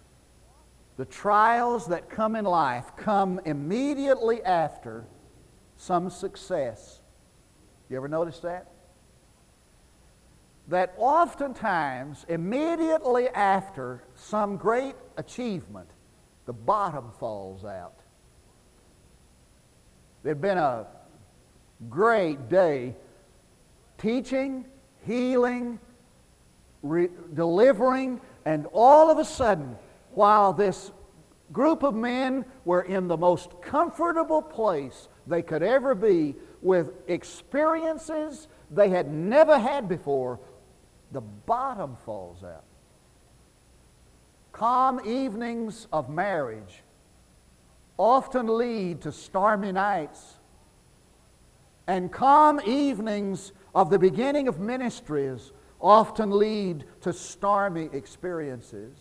the 0.97 1.05
trials 1.05 1.87
that 1.87 2.09
come 2.09 2.35
in 2.35 2.45
life 2.45 2.85
come 2.97 3.39
immediately 3.45 4.43
after 4.43 5.05
some 5.77 6.09
success. 6.09 6.99
You 7.89 7.97
ever 7.97 8.07
notice 8.07 8.39
that? 8.39 8.67
That 10.67 10.93
oftentimes, 10.97 12.25
immediately 12.27 13.29
after 13.29 14.03
some 14.15 14.57
great 14.57 14.95
achievement, 15.15 15.87
the 16.45 16.53
bottom 16.53 17.11
falls 17.19 17.63
out. 17.63 17.93
There'd 20.23 20.41
been 20.41 20.57
a 20.57 20.85
great 21.89 22.49
day 22.49 22.95
teaching, 23.97 24.65
healing, 25.05 25.79
re- 26.89 27.09
delivering, 27.33 28.21
and 28.45 28.67
all 28.71 29.09
of 29.09 29.17
a 29.17 29.25
sudden, 29.25 29.75
while 30.11 30.53
this 30.53 30.91
group 31.51 31.83
of 31.83 31.95
men 31.95 32.45
were 32.65 32.81
in 32.81 33.07
the 33.07 33.17
most 33.17 33.61
comfortable 33.61 34.41
place 34.41 35.07
they 35.27 35.41
could 35.41 35.63
ever 35.63 35.95
be 35.95 36.35
with 36.61 36.91
experiences 37.07 38.47
they 38.71 38.89
had 38.89 39.11
never 39.11 39.57
had 39.57 39.88
before, 39.88 40.39
the 41.11 41.21
bottom 41.21 41.95
falls 42.05 42.43
out. 42.43 42.63
Calm 44.51 44.99
evenings 45.05 45.88
of 45.93 46.09
marriage 46.09 46.81
often 47.97 48.57
lead 48.57 49.01
to 49.01 49.11
stormy 49.11 49.71
nights. 49.71 50.35
And 51.88 52.11
calm 52.11 52.59
evenings 52.65 53.53
of 53.73 53.89
the 53.89 53.99
beginning 53.99 54.47
of 54.47 54.59
ministries 54.59 55.51
often 55.80 56.32
lead 56.32 56.84
to 57.01 57.13
stormy 57.13 57.89
experiences. 57.93 58.95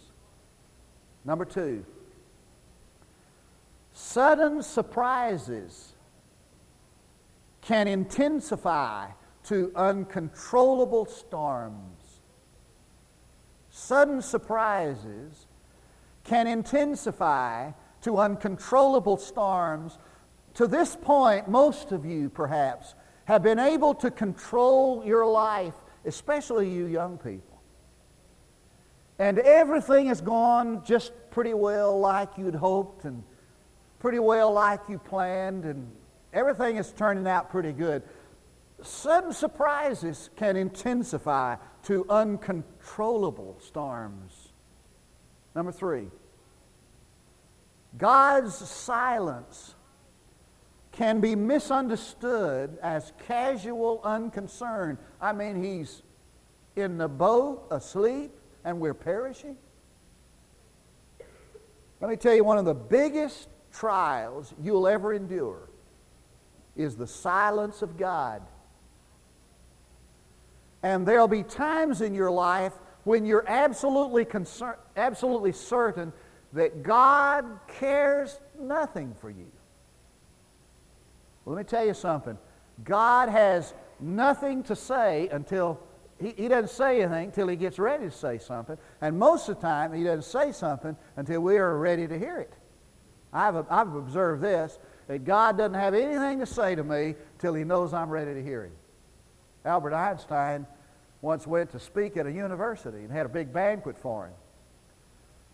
Number 1.24 1.44
two, 1.44 1.84
sudden 3.94 4.62
surprises 4.62 5.92
can 7.62 7.88
intensify 7.88 9.08
to 9.44 9.72
uncontrollable 9.74 11.06
storms. 11.06 12.20
Sudden 13.70 14.22
surprises 14.22 15.46
can 16.24 16.46
intensify 16.46 17.70
to 18.02 18.18
uncontrollable 18.18 19.16
storms. 19.16 19.98
To 20.54 20.66
this 20.66 20.96
point, 20.96 21.48
most 21.48 21.92
of 21.92 22.04
you 22.04 22.28
perhaps 22.28 22.94
have 23.26 23.42
been 23.42 23.58
able 23.58 23.94
to 23.94 24.10
control 24.10 25.04
your 25.04 25.26
life, 25.26 25.74
especially 26.06 26.70
you 26.70 26.86
young 26.86 27.18
people. 27.18 27.60
And 29.18 29.38
everything 29.38 30.06
has 30.06 30.20
gone 30.20 30.84
just 30.84 31.12
pretty 31.30 31.54
well 31.54 31.98
like 31.98 32.36
you'd 32.36 32.54
hoped 32.54 33.04
and 33.04 33.22
pretty 33.98 34.18
well 34.18 34.52
like 34.52 34.80
you 34.88 34.98
planned, 34.98 35.64
and 35.64 35.90
everything 36.32 36.76
is 36.76 36.92
turning 36.92 37.26
out 37.26 37.50
pretty 37.50 37.72
good. 37.72 38.02
Sudden 38.82 39.32
surprises 39.32 40.28
can 40.36 40.54
intensify 40.56 41.56
to 41.84 42.04
uncontrollable 42.10 43.58
storms. 43.60 44.48
Number 45.54 45.72
three, 45.72 46.08
God's 47.96 48.54
silence 48.54 49.74
can 50.96 51.20
be 51.20 51.36
misunderstood 51.36 52.78
as 52.82 53.12
casual 53.26 54.00
unconcern. 54.02 54.98
I 55.20 55.32
mean, 55.32 55.62
he's 55.62 56.02
in 56.74 56.96
the 56.96 57.08
boat 57.08 57.66
asleep 57.70 58.32
and 58.64 58.80
we're 58.80 58.94
perishing. 58.94 59.56
Let 62.00 62.10
me 62.10 62.16
tell 62.16 62.34
you, 62.34 62.44
one 62.44 62.58
of 62.58 62.64
the 62.64 62.74
biggest 62.74 63.48
trials 63.72 64.52
you'll 64.62 64.88
ever 64.88 65.12
endure 65.12 65.68
is 66.76 66.96
the 66.96 67.06
silence 67.06 67.82
of 67.82 67.96
God. 67.96 68.42
And 70.82 71.06
there'll 71.06 71.28
be 71.28 71.42
times 71.42 72.00
in 72.00 72.14
your 72.14 72.30
life 72.30 72.72
when 73.04 73.24
you're 73.26 73.44
absolutely, 73.46 74.24
concern, 74.24 74.76
absolutely 74.96 75.52
certain 75.52 76.12
that 76.52 76.82
God 76.82 77.44
cares 77.68 78.38
nothing 78.58 79.14
for 79.20 79.30
you. 79.30 79.46
Well, 81.46 81.54
let 81.54 81.64
me 81.64 81.70
tell 81.70 81.86
you 81.86 81.94
something. 81.94 82.36
God 82.84 83.30
has 83.30 83.72
nothing 84.00 84.62
to 84.64 84.76
say 84.76 85.28
until 85.32 85.80
he, 86.20 86.30
he 86.36 86.48
doesn't 86.48 86.70
say 86.70 87.02
anything 87.02 87.26
until 87.26 87.48
he 87.48 87.56
gets 87.56 87.78
ready 87.78 88.06
to 88.06 88.10
say 88.10 88.38
something. 88.38 88.76
And 89.00 89.18
most 89.18 89.48
of 89.48 89.56
the 89.56 89.62
time, 89.62 89.92
he 89.92 90.02
doesn't 90.02 90.24
say 90.24 90.52
something 90.52 90.96
until 91.16 91.40
we 91.40 91.56
are 91.56 91.78
ready 91.78 92.06
to 92.08 92.18
hear 92.18 92.38
it. 92.38 92.52
I've, 93.32 93.64
I've 93.70 93.94
observed 93.94 94.42
this 94.42 94.78
that 95.06 95.24
God 95.24 95.56
doesn't 95.56 95.74
have 95.74 95.94
anything 95.94 96.40
to 96.40 96.46
say 96.46 96.74
to 96.74 96.82
me 96.82 97.14
till 97.38 97.54
he 97.54 97.62
knows 97.62 97.94
I'm 97.94 98.10
ready 98.10 98.34
to 98.34 98.42
hear 98.42 98.64
him. 98.64 98.72
Albert 99.64 99.94
Einstein 99.94 100.66
once 101.20 101.46
went 101.46 101.70
to 101.72 101.80
speak 101.80 102.16
at 102.16 102.26
a 102.26 102.32
university 102.32 102.98
and 102.98 103.12
had 103.12 103.24
a 103.26 103.28
big 103.28 103.52
banquet 103.52 103.96
for 103.96 104.26
him. 104.26 104.32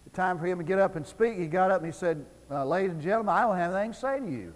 The 0.05 0.11
time 0.11 0.38
for 0.38 0.47
him 0.47 0.59
to 0.59 0.64
get 0.64 0.78
up 0.78 0.97
and 0.97 1.07
speak, 1.07 1.38
he 1.38 1.47
got 1.47 1.70
up 1.70 1.82
and 1.82 1.93
he 1.93 1.97
said, 1.97 2.24
uh, 2.51 2.64
Ladies 2.64 2.93
and 2.93 3.03
gentlemen, 3.03 3.34
I 3.34 3.43
don't 3.43 3.57
have 3.57 3.74
anything 3.74 3.93
to 3.93 3.99
say 3.99 4.20
to 4.20 4.30
you. 4.30 4.55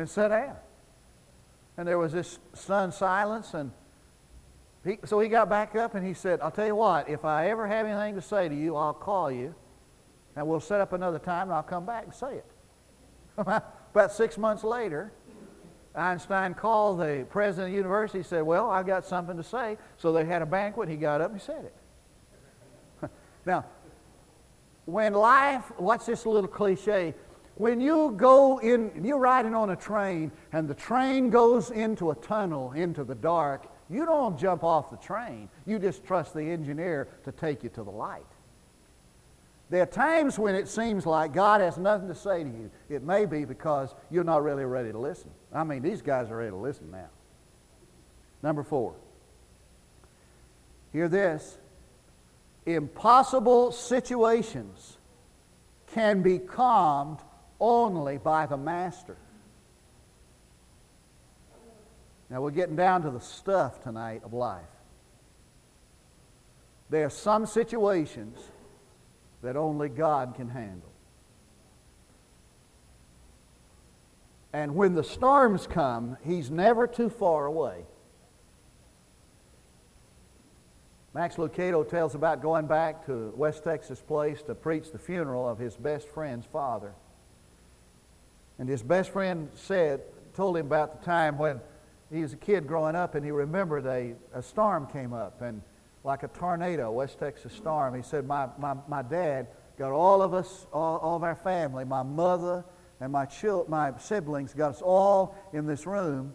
And 0.00 0.10
sat 0.10 0.28
down. 0.28 0.56
And 1.76 1.86
there 1.86 1.98
was 1.98 2.12
this 2.12 2.38
stunned 2.54 2.92
silence, 2.94 3.54
and 3.54 3.70
he, 4.84 4.98
so 5.04 5.20
he 5.20 5.28
got 5.28 5.48
back 5.48 5.76
up 5.76 5.94
and 5.94 6.06
he 6.06 6.14
said, 6.14 6.40
I'll 6.40 6.50
tell 6.50 6.66
you 6.66 6.74
what, 6.74 7.08
if 7.08 7.24
I 7.24 7.50
ever 7.50 7.66
have 7.66 7.86
anything 7.86 8.14
to 8.14 8.22
say 8.22 8.48
to 8.48 8.54
you, 8.54 8.76
I'll 8.76 8.94
call 8.94 9.30
you, 9.30 9.54
and 10.36 10.46
we'll 10.46 10.60
set 10.60 10.80
up 10.80 10.92
another 10.92 11.18
time, 11.18 11.44
and 11.44 11.52
I'll 11.52 11.62
come 11.62 11.86
back 11.86 12.04
and 12.04 12.14
say 12.14 12.36
it. 12.36 12.46
About 13.38 14.12
six 14.12 14.38
months 14.38 14.64
later, 14.64 15.12
Einstein 15.94 16.54
called 16.54 17.00
the 17.00 17.26
president 17.30 17.68
of 17.68 17.72
the 17.72 17.76
university. 17.76 18.18
He 18.18 18.24
said, 18.24 18.42
Well, 18.42 18.70
I've 18.70 18.86
got 18.86 19.04
something 19.04 19.36
to 19.36 19.42
say. 19.42 19.76
So 19.98 20.12
they 20.12 20.24
had 20.24 20.42
a 20.42 20.46
banquet. 20.46 20.88
He 20.88 20.96
got 20.96 21.20
up 21.20 21.32
and 21.32 21.40
he 21.40 21.44
said 21.44 21.64
it. 21.64 23.10
now, 23.46 23.64
when 24.84 25.14
life, 25.14 25.64
what's 25.76 26.06
this 26.06 26.26
little 26.26 26.48
cliche? 26.48 27.14
When 27.60 27.78
you 27.82 28.14
go 28.16 28.56
in, 28.56 29.04
you're 29.04 29.18
riding 29.18 29.54
on 29.54 29.68
a 29.68 29.76
train 29.76 30.32
and 30.50 30.66
the 30.66 30.72
train 30.72 31.28
goes 31.28 31.70
into 31.70 32.10
a 32.10 32.14
tunnel, 32.14 32.72
into 32.72 33.04
the 33.04 33.14
dark, 33.14 33.70
you 33.90 34.06
don't 34.06 34.38
jump 34.38 34.64
off 34.64 34.90
the 34.90 34.96
train. 34.96 35.50
You 35.66 35.78
just 35.78 36.02
trust 36.02 36.32
the 36.32 36.40
engineer 36.40 37.08
to 37.26 37.32
take 37.32 37.62
you 37.62 37.68
to 37.68 37.82
the 37.82 37.90
light. 37.90 38.24
There 39.68 39.82
are 39.82 39.86
times 39.86 40.38
when 40.38 40.54
it 40.54 40.68
seems 40.68 41.04
like 41.04 41.34
God 41.34 41.60
has 41.60 41.76
nothing 41.76 42.08
to 42.08 42.14
say 42.14 42.44
to 42.44 42.48
you. 42.48 42.70
It 42.88 43.02
may 43.02 43.26
be 43.26 43.44
because 43.44 43.94
you're 44.10 44.24
not 44.24 44.42
really 44.42 44.64
ready 44.64 44.90
to 44.90 44.98
listen. 44.98 45.30
I 45.52 45.62
mean, 45.64 45.82
these 45.82 46.00
guys 46.00 46.30
are 46.30 46.38
ready 46.38 46.52
to 46.52 46.56
listen 46.56 46.90
now. 46.90 47.10
Number 48.42 48.62
four. 48.62 48.94
Hear 50.94 51.10
this. 51.10 51.58
Impossible 52.64 53.72
situations 53.72 54.96
can 55.92 56.22
be 56.22 56.38
calmed 56.38 57.18
only 57.60 58.18
by 58.18 58.46
the 58.46 58.56
Master. 58.56 59.16
Now, 62.30 62.40
we're 62.40 62.52
getting 62.52 62.76
down 62.76 63.02
to 63.02 63.10
the 63.10 63.20
stuff 63.20 63.82
tonight 63.82 64.22
of 64.24 64.32
life. 64.32 64.62
There 66.88 67.04
are 67.06 67.10
some 67.10 67.46
situations 67.46 68.38
that 69.42 69.56
only 69.56 69.88
God 69.88 70.34
can 70.36 70.48
handle. 70.48 70.90
And 74.52 74.74
when 74.74 74.94
the 74.94 75.04
storms 75.04 75.66
come, 75.66 76.16
He's 76.24 76.50
never 76.50 76.86
too 76.86 77.08
far 77.08 77.46
away. 77.46 77.84
Max 81.12 81.36
Lucado 81.36 81.88
tells 81.88 82.14
about 82.14 82.40
going 82.40 82.66
back 82.66 83.06
to 83.06 83.32
West 83.34 83.64
Texas 83.64 84.00
Place 84.00 84.42
to 84.42 84.54
preach 84.54 84.92
the 84.92 84.98
funeral 84.98 85.48
of 85.48 85.58
his 85.58 85.74
best 85.74 86.08
friend's 86.08 86.46
father. 86.46 86.92
And 88.60 88.68
his 88.68 88.82
best 88.82 89.10
friend 89.10 89.48
said, 89.54 90.02
told 90.34 90.58
him 90.58 90.66
about 90.66 91.00
the 91.00 91.06
time 91.06 91.38
when 91.38 91.60
he 92.12 92.20
was 92.20 92.34
a 92.34 92.36
kid 92.36 92.66
growing 92.66 92.94
up 92.94 93.14
and 93.14 93.24
he 93.24 93.30
remembered 93.30 93.86
a, 93.86 94.14
a 94.34 94.42
storm 94.42 94.86
came 94.86 95.14
up 95.14 95.40
and 95.40 95.62
like 96.04 96.24
a 96.24 96.28
tornado, 96.28 96.90
West 96.92 97.18
Texas 97.18 97.54
storm. 97.54 97.94
He 97.94 98.02
said, 98.02 98.26
my, 98.26 98.48
my, 98.58 98.74
my 98.86 99.00
dad 99.00 99.46
got 99.78 99.92
all 99.92 100.20
of 100.20 100.34
us, 100.34 100.66
all, 100.74 100.98
all 100.98 101.16
of 101.16 101.22
our 101.22 101.36
family, 101.36 101.86
my 101.86 102.02
mother 102.02 102.62
and 103.00 103.10
my, 103.10 103.24
chil- 103.24 103.64
my 103.66 103.92
siblings, 103.98 104.52
got 104.52 104.72
us 104.72 104.82
all 104.82 105.34
in 105.54 105.66
this 105.66 105.86
room, 105.86 106.34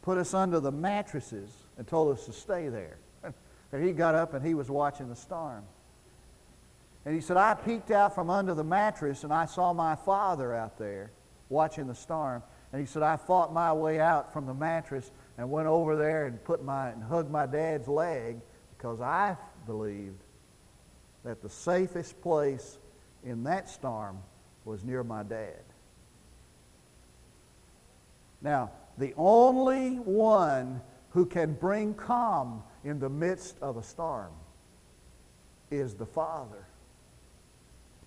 put 0.00 0.16
us 0.16 0.32
under 0.32 0.60
the 0.60 0.72
mattresses 0.72 1.50
and 1.76 1.86
told 1.86 2.16
us 2.16 2.24
to 2.24 2.32
stay 2.32 2.70
there. 2.70 2.96
and 3.72 3.84
he 3.84 3.92
got 3.92 4.14
up 4.14 4.32
and 4.32 4.46
he 4.46 4.54
was 4.54 4.70
watching 4.70 5.10
the 5.10 5.16
storm. 5.16 5.62
And 7.04 7.14
he 7.14 7.20
said, 7.20 7.36
I 7.36 7.52
peeked 7.52 7.90
out 7.90 8.14
from 8.14 8.30
under 8.30 8.54
the 8.54 8.64
mattress 8.64 9.24
and 9.24 9.32
I 9.32 9.44
saw 9.44 9.74
my 9.74 9.94
father 9.94 10.54
out 10.54 10.78
there 10.78 11.10
watching 11.48 11.86
the 11.86 11.94
storm. 11.94 12.42
And 12.72 12.80
he 12.80 12.86
said, 12.86 13.02
I 13.02 13.16
fought 13.16 13.52
my 13.52 13.72
way 13.72 14.00
out 14.00 14.32
from 14.32 14.46
the 14.46 14.54
mattress 14.54 15.10
and 15.38 15.50
went 15.50 15.68
over 15.68 15.96
there 15.96 16.26
and 16.26 16.42
put 16.44 16.64
my 16.64 16.90
and 16.90 17.02
hugged 17.02 17.30
my 17.30 17.46
dad's 17.46 17.88
leg 17.88 18.40
because 18.76 19.00
I 19.00 19.36
believed 19.66 20.20
that 21.24 21.42
the 21.42 21.50
safest 21.50 22.20
place 22.22 22.78
in 23.24 23.44
that 23.44 23.68
storm 23.68 24.18
was 24.64 24.84
near 24.84 25.02
my 25.02 25.22
dad. 25.22 25.62
Now, 28.42 28.70
the 28.98 29.12
only 29.16 29.96
one 29.96 30.80
who 31.10 31.26
can 31.26 31.54
bring 31.54 31.94
calm 31.94 32.62
in 32.84 33.00
the 33.00 33.08
midst 33.08 33.56
of 33.60 33.76
a 33.76 33.82
storm 33.82 34.32
is 35.70 35.94
the 35.94 36.06
Father. 36.06 36.64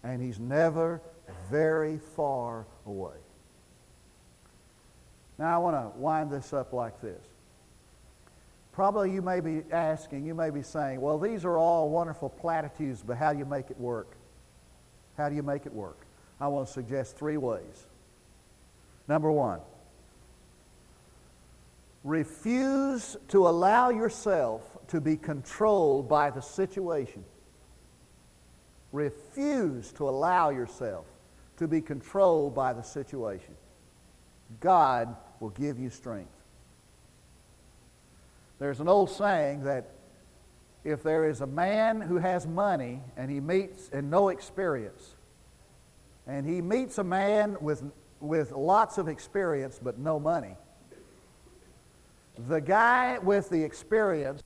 And 0.04 0.22
he's 0.22 0.40
never 0.40 1.02
very 1.50 2.00
far 2.16 2.66
away. 2.86 3.18
Now, 5.40 5.56
I 5.56 5.58
want 5.58 5.76
to 5.78 5.98
wind 5.98 6.32
this 6.32 6.52
up 6.52 6.74
like 6.74 7.00
this. 7.00 7.18
Probably 8.74 9.12
you 9.12 9.22
may 9.22 9.40
be 9.40 9.64
asking, 9.72 10.26
you 10.26 10.36
may 10.36 10.50
be 10.50 10.64
saying, 10.64 11.00
well, 11.00 11.18
these 11.18 11.46
are 11.46 11.58
all 11.58 11.90
wonderful 11.90 12.28
platitudes, 12.28 13.02
but 13.06 13.18
how 13.18 13.32
do 13.32 13.40
you 13.40 13.46
make 13.46 13.72
it 13.72 13.80
work? 13.80 14.08
How 15.18 15.30
do 15.30 15.36
you 15.36 15.44
make 15.44 15.66
it 15.66 15.74
work? 15.74 15.98
I 16.42 16.50
want 16.50 16.68
to 16.68 16.74
suggest 16.74 17.18
three 17.18 17.38
ways. 17.38 17.86
Number 19.08 19.32
one, 19.32 19.62
refuse 22.04 23.16
to 23.30 23.48
allow 23.48 23.90
yourself 23.90 24.62
to 24.90 25.00
be 25.00 25.16
controlled 25.16 26.10
by 26.10 26.32
the 26.32 26.42
situation. 26.42 27.24
Refuse 28.92 29.92
to 29.94 30.10
allow 30.10 30.50
yourself 30.50 31.06
to 31.58 31.68
be 31.68 31.80
controlled 31.80 32.54
by 32.56 32.74
the 32.74 32.84
situation. 32.84 33.56
God 34.60 35.16
will 35.40 35.50
give 35.50 35.80
you 35.80 35.90
strength. 35.90 36.32
There's 38.60 38.80
an 38.80 38.88
old 38.88 39.10
saying 39.10 39.64
that 39.64 39.90
if 40.84 41.04
there 41.04 41.30
is 41.30 41.42
a 41.42 41.48
man 41.48 42.02
who 42.02 42.18
has 42.18 42.46
money 42.46 43.00
and 43.16 43.32
he 43.32 43.40
meets 43.40 43.90
and 43.92 44.10
no 44.10 44.30
experience, 44.30 45.16
and 46.28 46.46
he 46.46 46.62
meets 46.62 46.98
a 46.98 47.04
man 47.04 47.58
with, 47.62 47.84
with 48.20 48.52
lots 48.52 48.98
of 48.98 49.08
experience 49.08 49.80
but 49.82 49.98
no 49.98 50.20
money, 50.20 50.56
the 52.48 52.62
guy 52.62 53.18
with 53.20 53.50
the 53.50 53.64
experience 53.64 54.42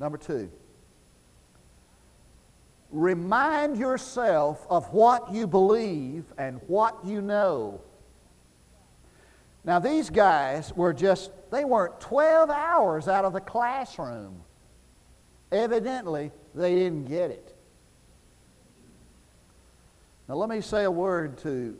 Number 0.00 0.16
two, 0.16 0.50
remind 2.90 3.76
yourself 3.76 4.66
of 4.70 4.90
what 4.94 5.32
you 5.32 5.46
believe 5.46 6.24
and 6.38 6.58
what 6.66 6.96
you 7.04 7.20
know. 7.20 7.82
Now, 9.62 9.78
these 9.78 10.08
guys 10.08 10.74
were 10.74 10.94
just, 10.94 11.30
they 11.50 11.66
weren't 11.66 12.00
12 12.00 12.48
hours 12.48 13.08
out 13.08 13.26
of 13.26 13.34
the 13.34 13.42
classroom. 13.42 14.40
Evidently, 15.52 16.30
they 16.54 16.74
didn't 16.76 17.04
get 17.04 17.30
it. 17.30 17.54
Now, 20.26 20.36
let 20.36 20.48
me 20.48 20.62
say 20.62 20.84
a 20.84 20.90
word 20.90 21.36
to 21.38 21.76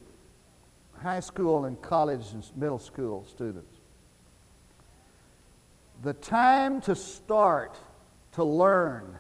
high 1.03 1.21
school 1.21 1.65
and 1.65 1.81
college 1.81 2.27
and 2.35 2.45
middle 2.55 2.79
school 2.79 3.25
students. 3.31 3.75
The 6.03 6.13
time 6.13 6.83
to 6.83 6.95
start 6.95 7.79
to 8.33 8.45
learn 8.45 9.19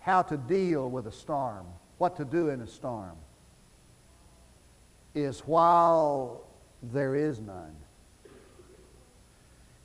how 0.00 0.22
to 0.22 0.36
deal 0.36 0.88
with 0.88 1.06
a 1.06 1.12
storm, 1.12 1.66
what 1.98 2.16
to 2.16 2.24
do 2.24 2.48
in 2.48 2.60
a 2.60 2.66
storm, 2.66 3.16
is 5.14 5.40
while 5.40 6.42
there 6.82 7.14
is 7.14 7.40
none. 7.40 7.74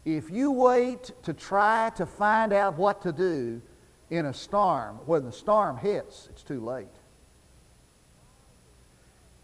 If 0.05 0.29
you 0.29 0.51
wait 0.51 1.11
to 1.23 1.33
try 1.33 1.91
to 1.97 2.05
find 2.05 2.53
out 2.53 2.77
what 2.77 3.01
to 3.01 3.11
do 3.11 3.61
in 4.09 4.27
a 4.27 4.33
storm, 4.33 4.97
when 5.05 5.25
the 5.25 5.31
storm 5.31 5.77
hits, 5.77 6.27
it's 6.29 6.43
too 6.43 6.63
late. 6.63 6.87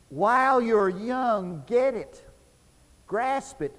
While 0.09 0.62
you're 0.62 0.89
young, 0.89 1.64
get 1.66 1.95
it, 1.95 2.24
grasp 3.07 3.62
it, 3.62 3.76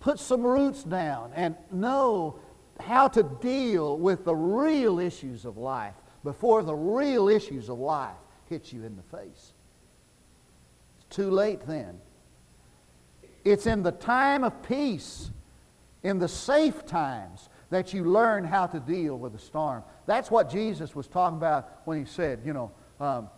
put 0.00 0.18
some 0.20 0.42
roots 0.42 0.82
down, 0.82 1.32
and 1.34 1.56
know 1.72 2.38
how 2.80 3.08
to 3.08 3.22
deal 3.40 3.96
with 3.98 4.24
the 4.24 4.34
real 4.34 4.98
issues 4.98 5.44
of 5.44 5.56
life 5.56 5.94
before 6.24 6.62
the 6.62 6.74
real 6.74 7.28
issues 7.28 7.68
of 7.68 7.78
life 7.78 8.16
hit 8.48 8.72
you 8.72 8.84
in 8.84 8.96
the 8.96 9.16
face. 9.16 9.52
It's 10.98 11.16
too 11.16 11.30
late 11.30 11.66
then. 11.66 11.98
It's 13.44 13.66
in 13.66 13.82
the 13.82 13.92
time 13.92 14.42
of 14.42 14.62
peace, 14.62 15.30
in 16.02 16.18
the 16.18 16.28
safe 16.28 16.84
times, 16.84 17.48
that 17.70 17.92
you 17.94 18.04
learn 18.04 18.44
how 18.44 18.66
to 18.66 18.80
deal 18.80 19.16
with 19.16 19.32
the 19.32 19.38
storm. 19.38 19.82
That's 20.06 20.30
what 20.30 20.50
Jesus 20.50 20.94
was 20.94 21.06
talking 21.06 21.36
about 21.36 21.82
when 21.84 21.98
he 21.98 22.04
said, 22.04 22.40
you 22.44 22.52
know, 22.52 22.70
um, 23.00 23.28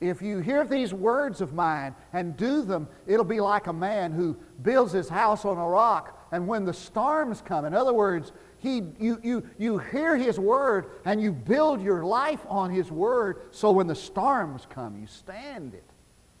if 0.00 0.20
you 0.20 0.40
hear 0.40 0.64
these 0.64 0.92
words 0.92 1.40
of 1.40 1.54
mine 1.54 1.94
and 2.12 2.36
do 2.36 2.62
them, 2.62 2.86
it'll 3.06 3.24
be 3.24 3.40
like 3.40 3.66
a 3.66 3.72
man 3.72 4.12
who 4.12 4.36
builds 4.62 4.92
his 4.92 5.08
house 5.08 5.44
on 5.44 5.56
a 5.56 5.66
rock, 5.66 6.28
and 6.32 6.46
when 6.46 6.64
the 6.64 6.74
storms 6.74 7.42
come, 7.44 7.64
in 7.64 7.74
other 7.74 7.94
words, 7.94 8.32
he, 8.66 8.82
you, 8.98 9.20
you, 9.22 9.48
you 9.58 9.78
hear 9.78 10.16
his 10.16 10.38
word 10.38 10.86
and 11.04 11.20
you 11.20 11.32
build 11.32 11.80
your 11.80 12.04
life 12.04 12.40
on 12.48 12.70
his 12.70 12.90
word 12.90 13.42
so 13.52 13.70
when 13.70 13.86
the 13.86 13.94
storms 13.94 14.66
come, 14.68 14.98
you 15.00 15.06
stand 15.06 15.74
it. 15.74 15.84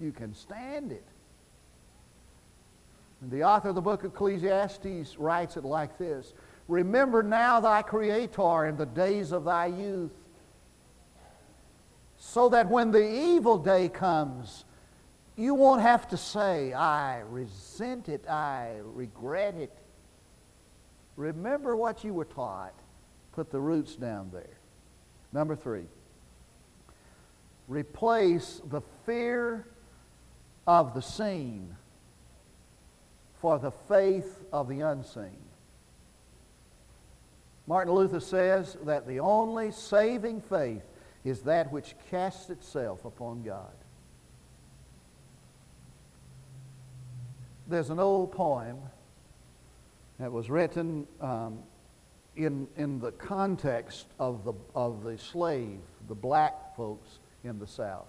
You 0.00 0.12
can 0.12 0.34
stand 0.34 0.92
it. 0.92 1.04
And 3.20 3.30
the 3.30 3.44
author 3.44 3.70
of 3.70 3.74
the 3.74 3.80
book 3.80 4.04
of 4.04 4.12
Ecclesiastes 4.12 5.18
writes 5.18 5.56
it 5.56 5.64
like 5.64 5.96
this 5.98 6.34
Remember 6.68 7.22
now 7.22 7.60
thy 7.60 7.82
Creator 7.82 8.66
in 8.66 8.76
the 8.76 8.86
days 8.86 9.32
of 9.32 9.44
thy 9.44 9.66
youth, 9.66 10.12
so 12.18 12.48
that 12.48 12.68
when 12.68 12.90
the 12.90 13.08
evil 13.08 13.56
day 13.56 13.88
comes, 13.88 14.64
you 15.36 15.54
won't 15.54 15.82
have 15.82 16.08
to 16.08 16.16
say, 16.16 16.72
I 16.72 17.20
resent 17.20 18.08
it, 18.08 18.28
I 18.28 18.76
regret 18.82 19.54
it. 19.54 19.72
Remember 21.16 21.74
what 21.74 22.04
you 22.04 22.12
were 22.12 22.24
taught. 22.24 22.74
Put 23.32 23.50
the 23.50 23.60
roots 23.60 23.96
down 23.96 24.30
there. 24.32 24.58
Number 25.32 25.56
three, 25.56 25.84
replace 27.68 28.60
the 28.70 28.80
fear 29.04 29.66
of 30.66 30.94
the 30.94 31.02
seen 31.02 31.76
for 33.40 33.58
the 33.58 33.70
faith 33.70 34.44
of 34.52 34.68
the 34.68 34.80
unseen. 34.80 35.36
Martin 37.66 37.92
Luther 37.92 38.20
says 38.20 38.76
that 38.84 39.06
the 39.06 39.20
only 39.20 39.72
saving 39.72 40.40
faith 40.40 40.82
is 41.24 41.40
that 41.40 41.72
which 41.72 41.94
casts 42.10 42.48
itself 42.48 43.04
upon 43.04 43.42
God. 43.42 43.72
There's 47.68 47.90
an 47.90 47.98
old 47.98 48.30
poem 48.32 48.78
that 50.18 50.32
was 50.32 50.48
written 50.48 51.06
um, 51.20 51.58
in, 52.36 52.66
in 52.76 53.00
the 53.00 53.12
context 53.12 54.06
of 54.18 54.44
the, 54.44 54.52
of 54.74 55.02
the 55.04 55.18
slave, 55.18 55.78
the 56.08 56.14
black 56.14 56.76
folks 56.76 57.18
in 57.44 57.58
the 57.58 57.66
South. 57.66 58.06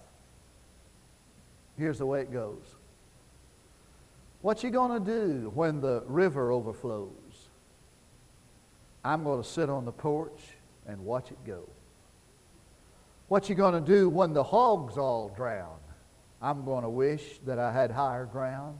Here's 1.76 1.98
the 1.98 2.06
way 2.06 2.22
it 2.22 2.32
goes. 2.32 2.62
What 4.42 4.62
you 4.62 4.70
going 4.70 5.04
to 5.04 5.04
do 5.04 5.50
when 5.54 5.80
the 5.80 6.02
river 6.06 6.52
overflows? 6.52 7.10
I'm 9.04 9.24
going 9.24 9.42
to 9.42 9.48
sit 9.48 9.68
on 9.68 9.84
the 9.84 9.92
porch 9.92 10.40
and 10.86 11.04
watch 11.04 11.30
it 11.30 11.38
go. 11.46 11.68
What 13.28 13.48
you 13.48 13.54
going 13.54 13.74
to 13.74 13.80
do 13.80 14.08
when 14.08 14.32
the 14.32 14.42
hogs 14.42 14.96
all 14.96 15.28
drown? 15.36 15.76
I'm 16.40 16.64
going 16.64 16.82
to 16.82 16.88
wish 16.88 17.22
that 17.46 17.58
I 17.58 17.72
had 17.72 17.90
higher 17.90 18.24
ground. 18.24 18.78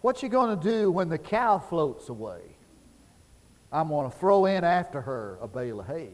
What 0.00 0.22
you 0.22 0.28
going 0.28 0.58
to 0.58 0.68
do 0.68 0.90
when 0.90 1.08
the 1.08 1.18
cow 1.18 1.58
floats 1.58 2.08
away? 2.08 2.40
I'm 3.72 3.88
going 3.88 4.10
to 4.10 4.16
throw 4.16 4.46
in 4.46 4.64
after 4.64 5.00
her 5.00 5.38
a 5.40 5.46
bale 5.46 5.80
of 5.80 5.86
hay. 5.86 6.10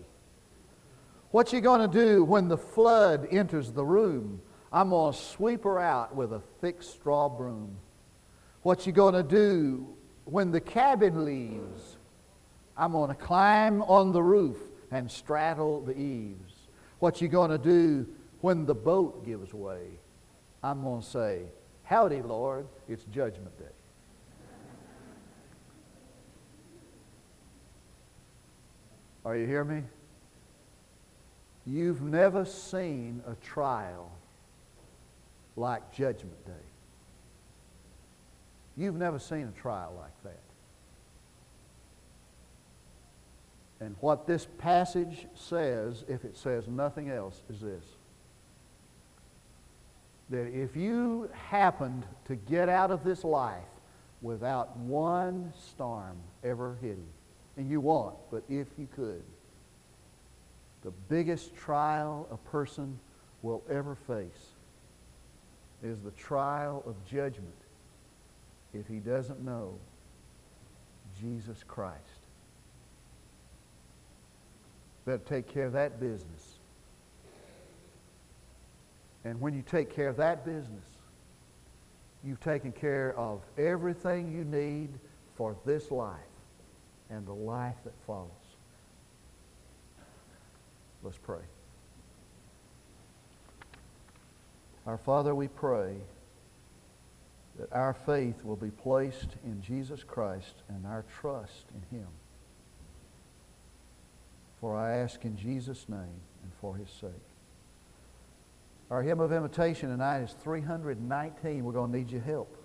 What 1.31 1.53
you 1.53 1.61
going 1.61 1.89
to 1.89 2.05
do 2.05 2.25
when 2.25 2.49
the 2.49 2.59
flood 2.59 3.29
enters 3.31 3.71
the 3.71 3.85
room? 3.85 4.41
I'm 4.73 4.91
going 4.91 5.13
to 5.13 5.19
sweep 5.19 5.65
her 5.65 5.79
out 5.79 6.15
with 6.15 6.33
a 6.33 6.41
thick 6.61 6.83
straw 6.83 7.29
broom. 7.29 7.77
What 8.63 8.87
you 8.87 8.93
going 8.93 9.15
to 9.15 9.23
do 9.23 9.87
when 10.25 10.51
the 10.51 10.61
cabin 10.61 11.25
leaves? 11.25 11.97
I'm 12.77 12.93
going 12.93 13.09
to 13.09 13.15
climb 13.15 13.83
on 13.83 14.13
the 14.13 14.23
roof 14.23 14.57
and 14.91 15.11
straddle 15.11 15.81
the 15.81 15.97
eaves. 15.99 16.55
What 16.99 17.21
you 17.21 17.29
going 17.29 17.51
to 17.51 17.59
do 17.59 18.07
when 18.41 18.67
the 18.67 18.75
boat 18.75 19.25
gives 19.25 19.55
way? 19.55 19.83
I'm 20.63 20.83
going 20.83 21.03
to 21.03 21.07
say, 21.07 21.43
Howdy, 21.85 22.23
Lord, 22.23 22.67
it's 22.89 23.05
Judgment 23.05 23.57
Day. 23.59 23.76
Are 29.27 29.37
you 29.37 29.45
hear 29.45 29.65
me? 29.65 29.83
You've 31.67 32.01
never 32.01 32.45
seen 32.45 33.25
a 33.27 33.35
trial 33.45 34.13
like 35.57 35.93
Judgment 35.93 36.47
Day. 36.47 36.53
You've 38.77 38.95
never 38.95 39.19
seen 39.19 39.53
a 39.53 39.61
trial 39.61 39.93
like 40.01 40.23
that. 40.23 40.41
And 43.85 43.97
what 43.99 44.29
this 44.29 44.47
passage 44.59 45.27
says, 45.35 46.05
if 46.07 46.25
it 46.25 46.37
says 46.37 46.69
nothing 46.69 47.11
else, 47.11 47.43
is 47.51 47.61
this 47.61 47.85
that 50.31 50.47
if 50.47 50.77
you 50.77 51.29
happened 51.33 52.05
to 52.27 52.37
get 52.37 52.69
out 52.69 52.93
of 52.93 53.03
this 53.03 53.25
life 53.25 53.63
without 54.23 54.77
one 54.77 55.53
storm 55.57 56.17
ever 56.45 56.77
hitting, 56.81 57.07
and 57.57 57.71
you 57.71 57.81
won't, 57.81 58.17
but 58.31 58.43
if 58.49 58.67
you 58.79 58.87
could, 58.95 59.23
the 60.85 60.91
biggest 61.09 61.57
trial 61.57 62.29
a 62.31 62.37
person 62.51 62.99
will 63.43 63.63
ever 63.71 63.95
face 63.95 64.51
is 65.83 65.99
the 66.01 66.11
trial 66.13 66.83
of 66.87 66.95
judgment 67.11 67.55
if 68.75 68.87
he 68.87 68.97
doesn't 68.97 69.45
know 69.45 69.75
Jesus 71.21 71.63
Christ. 71.67 72.01
Better 75.05 75.23
take 75.29 75.49
care 75.53 75.67
of 75.67 75.73
that 75.73 76.01
business. 76.01 76.57
And 79.25 79.41
when 79.41 79.55
you 79.55 79.63
take 79.69 79.95
care 79.95 80.09
of 80.09 80.17
that 80.19 80.45
business, 80.45 80.85
you've 82.25 82.41
taken 82.41 82.73
care 82.73 83.15
of 83.17 83.41
everything 83.57 84.33
you 84.33 84.45
need 84.45 84.89
for 85.37 85.57
this 85.65 85.91
life 85.91 86.17
and 87.11 87.27
the 87.27 87.33
life 87.33 87.77
that 87.85 87.95
follows. 88.07 88.31
Let's 91.03 91.19
pray. 91.19 91.43
Our 94.87 94.99
Father, 94.99 95.35
we 95.35 95.49
pray 95.49 95.95
that 97.59 97.73
our 97.73 97.95
faith 97.95 98.45
will 98.45 98.57
be 98.57 98.71
placed 98.71 99.29
in 99.45 99.63
Jesus 99.63 100.03
Christ 100.03 100.55
and 100.69 100.87
our 100.87 101.05
trust 101.21 101.65
in 101.75 101.99
Him. 101.99 102.07
For 104.61 104.77
I 104.77 104.97
ask 104.99 105.25
in 105.25 105.37
Jesus' 105.37 105.89
name 105.89 106.21
and 106.43 106.53
for 106.61 106.77
His 106.77 106.89
sake. 107.01 107.11
Our 108.91 109.03
hymn 109.03 109.21
of 109.21 109.33
invitation 109.33 109.91
tonight 109.91 110.21
is 110.21 110.35
319. 110.43 111.65
We're 111.65 111.73
going 111.73 111.91
to 111.91 111.99
need 111.99 112.11
your 112.11 112.21
help. 112.21 112.57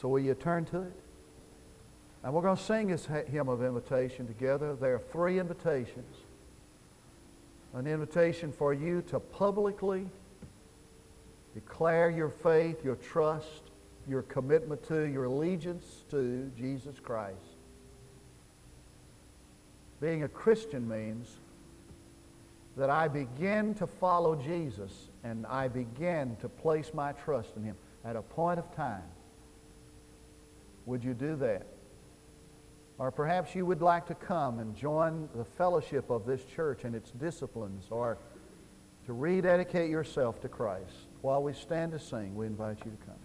So 0.00 0.08
will 0.08 0.20
you 0.20 0.34
turn 0.34 0.66
to 0.66 0.82
it? 0.82 0.92
And 2.26 2.34
we're 2.34 2.42
going 2.42 2.56
to 2.56 2.62
sing 2.64 2.88
this 2.88 3.06
hymn 3.06 3.48
of 3.48 3.62
invitation 3.62 4.26
together. 4.26 4.74
There 4.74 4.96
are 4.96 5.02
three 5.12 5.38
invitations. 5.38 6.12
An 7.72 7.86
invitation 7.86 8.50
for 8.50 8.74
you 8.74 9.02
to 9.10 9.20
publicly 9.20 10.08
declare 11.54 12.10
your 12.10 12.30
faith, 12.30 12.84
your 12.84 12.96
trust, 12.96 13.62
your 14.08 14.22
commitment 14.22 14.84
to, 14.88 15.04
your 15.04 15.26
allegiance 15.26 15.84
to 16.10 16.50
Jesus 16.58 16.98
Christ. 16.98 17.36
Being 20.00 20.24
a 20.24 20.28
Christian 20.28 20.88
means 20.88 21.30
that 22.76 22.90
I 22.90 23.06
begin 23.06 23.72
to 23.74 23.86
follow 23.86 24.34
Jesus 24.34 24.90
and 25.22 25.46
I 25.46 25.68
begin 25.68 26.36
to 26.40 26.48
place 26.48 26.90
my 26.92 27.12
trust 27.12 27.50
in 27.54 27.62
Him 27.62 27.76
at 28.04 28.16
a 28.16 28.22
point 28.22 28.58
of 28.58 28.74
time. 28.74 29.04
Would 30.86 31.04
you 31.04 31.14
do 31.14 31.36
that? 31.36 31.68
Or 32.98 33.10
perhaps 33.10 33.54
you 33.54 33.66
would 33.66 33.82
like 33.82 34.06
to 34.06 34.14
come 34.14 34.58
and 34.58 34.74
join 34.74 35.28
the 35.34 35.44
fellowship 35.44 36.08
of 36.10 36.24
this 36.24 36.44
church 36.44 36.84
and 36.84 36.94
its 36.94 37.10
disciplines, 37.10 37.84
or 37.90 38.16
to 39.04 39.12
rededicate 39.12 39.90
yourself 39.90 40.40
to 40.40 40.48
Christ. 40.48 41.08
While 41.20 41.42
we 41.42 41.52
stand 41.52 41.92
to 41.92 41.98
sing, 41.98 42.34
we 42.34 42.46
invite 42.46 42.78
you 42.84 42.90
to 42.90 43.06
come. 43.06 43.16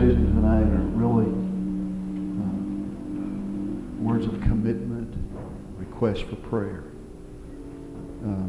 Susie 0.00 0.14
tonight 0.14 0.62
are 0.62 0.88
really 0.96 1.30
uh, 2.40 2.52
words 4.02 4.24
of 4.24 4.40
commitment, 4.40 5.14
request 5.76 6.22
for 6.22 6.36
prayer. 6.36 6.84
Uh, 8.24 8.46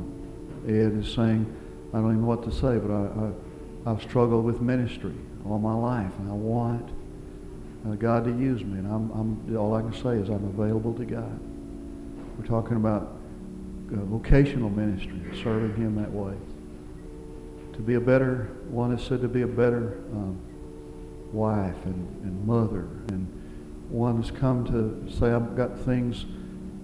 Ed 0.66 0.98
is 1.04 1.14
saying, 1.14 1.46
I 1.94 1.98
don't 1.98 2.12
even 2.12 2.22
know 2.22 2.28
what 2.28 2.44
to 2.44 2.54
say, 2.54 2.78
but 2.78 2.90
I, 2.90 3.34
I, 3.86 3.90
have 3.90 4.02
struggled 4.02 4.46
with 4.46 4.62
ministry 4.62 5.14
all 5.46 5.60
my 5.60 5.74
life, 5.74 6.18
and 6.20 6.30
I 6.30 6.34
want 6.34 6.90
uh, 7.86 7.96
God 7.96 8.24
to 8.24 8.30
use 8.30 8.64
me, 8.64 8.80
and 8.80 8.88
I'm, 8.88 9.12
I'm, 9.12 9.58
all 9.58 9.76
I 9.76 9.82
can 9.82 9.94
say 9.94 10.12
is 10.12 10.30
I'm 10.30 10.46
available 10.58 10.94
to 10.94 11.04
God. 11.04 11.38
We're 12.38 12.48
talking 12.48 12.78
about 12.78 13.18
uh, 13.92 13.98
vocational 14.06 14.70
ministry, 14.70 15.22
serving 15.44 15.76
Him 15.76 16.02
that 16.02 16.12
way. 16.14 16.36
To 17.74 17.82
be 17.82 17.96
a 17.96 18.00
better, 18.00 18.56
one 18.70 18.94
is 18.94 19.06
said 19.06 19.20
to 19.20 19.28
be 19.28 19.42
a 19.42 19.48
better 19.48 19.98
um, 20.14 20.40
wife 21.34 21.86
and, 21.86 22.24
and 22.24 22.46
mother. 22.46 22.88
And 23.10 23.28
one 23.90 24.22
has 24.22 24.32
come 24.32 24.66
to 24.66 25.12
say, 25.12 25.32
I've 25.32 25.56
got 25.56 25.80
things 25.80 26.26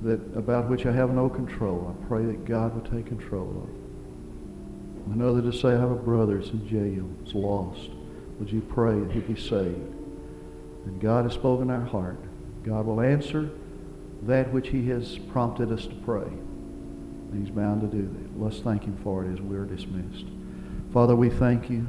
that 0.04 0.20
about 0.38 0.70
which 0.70 0.86
I 0.86 0.92
have 0.92 1.12
no 1.12 1.30
control. 1.30 1.96
I 1.96 2.08
pray 2.08 2.26
that 2.26 2.46
God 2.46 2.76
will 2.76 2.90
take 2.90 3.08
control 3.08 3.64
of. 3.64 5.14
Another 5.14 5.42
to 5.42 5.54
say, 5.54 5.70
I 5.70 5.80
have 5.80 5.92
a 5.92 5.96
brother 5.96 6.38
that's 6.38 6.50
in 6.50 6.68
jail, 6.68 7.10
is 7.26 7.34
lost. 7.34 7.90
Would 8.40 8.52
you 8.52 8.62
pray 8.62 9.00
that 9.00 9.12
he 9.12 9.20
be 9.22 9.40
saved? 9.40 9.96
And 10.86 11.02
God 11.02 11.26
has 11.26 11.34
spoken 11.34 11.72
our 11.72 11.84
heart. 11.84 12.20
God 12.64 12.86
will 12.86 13.02
answer 13.02 13.50
that 14.24 14.52
which 14.52 14.70
he 14.70 14.88
has 14.90 15.18
prompted 15.18 15.72
us 15.72 15.86
to 15.88 15.96
pray. 15.96 16.28
And 16.28 17.46
he's 17.46 17.54
bound 17.54 17.82
to 17.82 17.88
do 17.88 18.04
that. 18.04 18.42
Let's 18.42 18.60
thank 18.60 18.84
him 18.84 18.98
for 19.04 19.26
it 19.26 19.34
as 19.34 19.42
we're 19.42 19.66
dismissed. 19.66 20.26
Father, 20.94 21.16
we 21.16 21.30
thank 21.30 21.70
you 21.70 21.88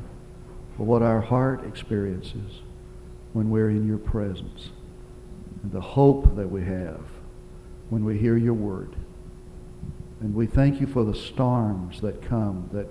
for 0.79 0.85
what 0.85 1.03
our 1.03 1.21
heart 1.21 1.67
experiences 1.67 2.61
when 3.33 3.51
we're 3.51 3.69
in 3.69 3.87
your 3.87 3.99
presence 3.99 4.71
and 5.63 5.73
the 5.73 5.81
hope 5.81 6.37
that 6.37 6.49
we 6.49 6.65
have 6.65 7.03
when 7.91 8.05
we 8.05 8.17
hear 8.17 8.37
your 8.37 8.55
word. 8.55 8.95
And 10.21 10.35
we 10.35 10.47
thank 10.47 10.81
you 10.81 10.87
for 10.87 11.05
the 11.05 11.15
storms 11.15 12.01
that 12.01 12.23
come 12.23 12.71
that 12.73 12.87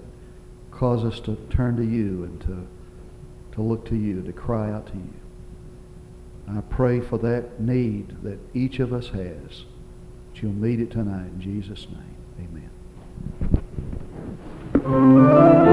cause 0.70 1.06
us 1.06 1.20
to 1.22 1.36
turn 1.50 1.78
to 1.78 1.84
you 1.84 2.26
and 2.26 2.42
to, 2.42 2.68
to 3.56 3.62
look 3.62 3.86
to 3.88 3.96
you, 3.96 4.22
to 4.22 4.34
cry 4.34 4.70
out 4.70 4.88
to 4.88 4.94
you. 4.94 5.14
I 6.50 6.62
pray 6.62 7.00
for 7.00 7.18
that 7.20 7.60
need 7.60 8.22
that 8.24 8.40
each 8.54 8.80
of 8.80 8.94
us 8.94 9.08
has. 9.10 9.64
That 10.34 10.42
you'll 10.42 10.52
meet 10.54 10.80
it 10.80 10.92
tonight 10.92 11.28
in 11.28 11.42
Jesus' 11.42 11.88
name. 11.90 12.70
Amen. 14.84 15.67